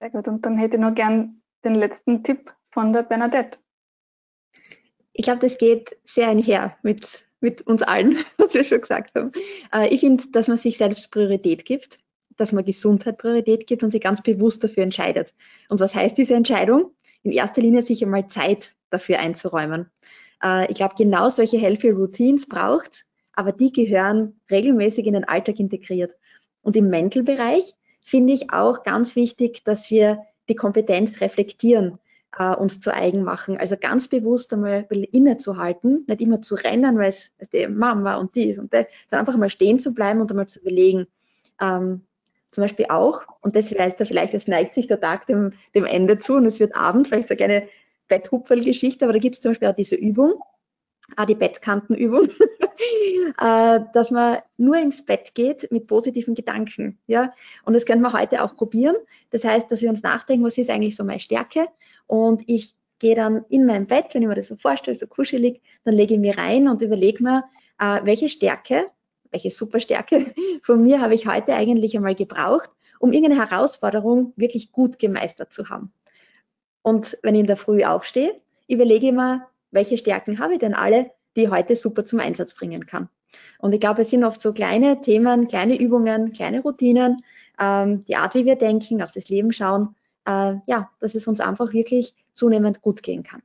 Sehr 0.00 0.10
gut. 0.10 0.28
Und 0.28 0.46
dann 0.46 0.56
hätte 0.56 0.76
ich 0.76 0.80
noch 0.80 0.94
gern 0.94 1.42
den 1.64 1.74
letzten 1.74 2.22
Tipp 2.22 2.54
von 2.70 2.92
der 2.92 3.02
Bernadette. 3.02 3.58
Ich 5.12 5.24
glaube, 5.24 5.40
das 5.40 5.58
geht 5.58 5.98
sehr 6.04 6.28
einher 6.28 6.78
mit 6.82 7.27
mit 7.40 7.62
uns 7.62 7.82
allen, 7.82 8.16
was 8.38 8.54
wir 8.54 8.64
schon 8.64 8.80
gesagt 8.80 9.14
haben. 9.14 9.32
Äh, 9.72 9.92
ich 9.94 10.00
finde, 10.00 10.24
dass 10.32 10.48
man 10.48 10.58
sich 10.58 10.78
selbst 10.78 11.10
Priorität 11.10 11.64
gibt, 11.64 11.98
dass 12.36 12.52
man 12.52 12.64
Gesundheit 12.64 13.18
Priorität 13.18 13.66
gibt 13.66 13.82
und 13.82 13.90
sich 13.90 14.00
ganz 14.00 14.22
bewusst 14.22 14.62
dafür 14.64 14.82
entscheidet. 14.82 15.34
Und 15.68 15.80
was 15.80 15.94
heißt 15.94 16.16
diese 16.16 16.34
Entscheidung? 16.34 16.92
In 17.22 17.32
erster 17.32 17.60
Linie 17.60 17.82
sich 17.82 18.02
einmal 18.04 18.28
Zeit 18.28 18.74
dafür 18.90 19.18
einzuräumen. 19.18 19.90
Äh, 20.42 20.70
ich 20.70 20.76
glaube, 20.76 20.94
genau 20.96 21.28
solche 21.28 21.58
Healthy 21.58 21.90
Routines 21.90 22.46
braucht, 22.46 23.04
aber 23.32 23.52
die 23.52 23.72
gehören 23.72 24.40
regelmäßig 24.50 25.06
in 25.06 25.14
den 25.14 25.24
Alltag 25.24 25.58
integriert. 25.58 26.16
Und 26.62 26.76
im 26.76 26.88
Mental-Bereich 26.88 27.74
finde 28.04 28.32
ich 28.32 28.52
auch 28.52 28.82
ganz 28.82 29.16
wichtig, 29.16 29.62
dass 29.64 29.90
wir 29.90 30.24
die 30.48 30.54
Kompetenz 30.54 31.20
reflektieren 31.20 31.98
äh, 32.38 32.54
uns 32.54 32.80
zu 32.80 32.94
eigen 32.94 33.22
machen. 33.22 33.58
Also 33.58 33.76
ganz 33.78 34.08
bewusst 34.08 34.52
einmal 34.52 34.86
innezuhalten, 34.90 36.04
nicht 36.06 36.20
immer 36.20 36.40
zu 36.40 36.54
rennen, 36.54 36.98
weil 36.98 37.08
es 37.08 37.32
die 37.52 37.66
Mama 37.66 38.16
und 38.16 38.34
dies 38.34 38.58
und 38.58 38.72
das, 38.72 38.86
sondern 39.08 39.26
einfach 39.26 39.38
mal 39.38 39.50
stehen 39.50 39.78
zu 39.78 39.92
bleiben 39.92 40.20
und 40.20 40.30
einmal 40.30 40.46
zu 40.46 40.60
überlegen. 40.60 41.06
Ähm, 41.60 42.02
zum 42.50 42.62
Beispiel 42.62 42.86
auch, 42.88 43.22
und 43.42 43.56
das 43.56 43.70
heißt 43.70 44.00
ja 44.00 44.06
vielleicht, 44.06 44.32
es 44.32 44.46
neigt 44.46 44.74
sich 44.74 44.86
der 44.86 45.00
Tag 45.00 45.26
dem, 45.26 45.52
dem 45.74 45.84
Ende 45.84 46.18
zu 46.18 46.34
und 46.34 46.46
es 46.46 46.60
wird 46.60 46.74
Abend, 46.74 47.08
vielleicht 47.08 47.28
so 47.28 47.34
eine 47.34 47.68
Betthupferl-Geschichte, 48.08 49.04
aber 49.04 49.12
da 49.12 49.18
gibt 49.18 49.34
es 49.34 49.42
zum 49.42 49.50
Beispiel 49.50 49.68
auch 49.68 49.74
diese 49.74 49.96
Übung, 49.96 50.34
auch 51.16 51.24
die 51.24 51.34
Bettkantenübung, 51.34 52.28
äh, 53.40 53.80
dass 53.92 54.10
man 54.10 54.38
nur 54.56 54.76
ins 54.76 55.04
Bett 55.04 55.34
geht 55.34 55.70
mit 55.70 55.86
positiven 55.86 56.34
Gedanken. 56.34 56.98
Ja? 57.06 57.32
Und 57.64 57.74
das 57.74 57.86
können 57.86 58.02
wir 58.02 58.12
heute 58.12 58.42
auch 58.42 58.56
probieren. 58.56 58.96
Das 59.30 59.44
heißt, 59.44 59.70
dass 59.70 59.80
wir 59.80 59.88
uns 59.88 60.02
nachdenken, 60.02 60.44
was 60.44 60.58
ist 60.58 60.70
eigentlich 60.70 60.96
so 60.96 61.04
meine 61.04 61.20
Stärke? 61.20 61.68
Und 62.06 62.42
ich 62.46 62.74
gehe 62.98 63.14
dann 63.14 63.44
in 63.48 63.64
mein 63.64 63.86
Bett, 63.86 64.06
wenn 64.12 64.22
ich 64.22 64.28
mir 64.28 64.34
das 64.34 64.48
so 64.48 64.56
vorstelle, 64.56 64.96
so 64.96 65.06
kuschelig, 65.06 65.60
dann 65.84 65.94
lege 65.94 66.14
ich 66.14 66.20
mir 66.20 66.36
rein 66.36 66.68
und 66.68 66.82
überlege 66.82 67.22
mir, 67.22 67.44
äh, 67.78 68.00
welche 68.04 68.28
Stärke, 68.28 68.86
welche 69.30 69.50
Superstärke 69.50 70.34
von 70.62 70.82
mir 70.82 71.00
habe 71.00 71.14
ich 71.14 71.26
heute 71.26 71.54
eigentlich 71.54 71.96
einmal 71.96 72.14
gebraucht, 72.14 72.70
um 72.98 73.12
irgendeine 73.12 73.48
Herausforderung 73.48 74.32
wirklich 74.36 74.72
gut 74.72 74.98
gemeistert 74.98 75.52
zu 75.52 75.68
haben. 75.68 75.92
Und 76.82 77.18
wenn 77.22 77.34
ich 77.34 77.42
in 77.42 77.46
der 77.46 77.56
Früh 77.56 77.84
aufstehe, 77.84 78.34
überlege 78.66 79.08
ich 79.08 79.12
mir, 79.12 79.46
welche 79.70 79.98
Stärken 79.98 80.38
habe 80.38 80.54
ich 80.54 80.58
denn 80.58 80.74
alle, 80.74 81.10
die 81.36 81.44
ich 81.44 81.50
heute 81.50 81.76
super 81.76 82.04
zum 82.04 82.20
Einsatz 82.20 82.54
bringen 82.54 82.86
kann. 82.86 83.08
Und 83.58 83.72
ich 83.74 83.80
glaube, 83.80 84.02
es 84.02 84.10
sind 84.10 84.24
oft 84.24 84.40
so 84.40 84.52
kleine 84.52 85.00
Themen, 85.00 85.48
kleine 85.48 85.78
Übungen, 85.78 86.32
kleine 86.32 86.60
Routinen, 86.60 87.18
ähm, 87.60 88.04
die 88.06 88.16
Art, 88.16 88.34
wie 88.34 88.44
wir 88.44 88.56
denken, 88.56 89.02
auf 89.02 89.10
das 89.10 89.28
Leben 89.28 89.52
schauen, 89.52 89.94
äh, 90.26 90.54
ja, 90.66 90.90
dass 91.00 91.14
es 91.14 91.26
uns 91.26 91.40
einfach 91.40 91.72
wirklich 91.72 92.14
zunehmend 92.32 92.80
gut 92.80 93.02
gehen 93.02 93.22
kann. 93.22 93.42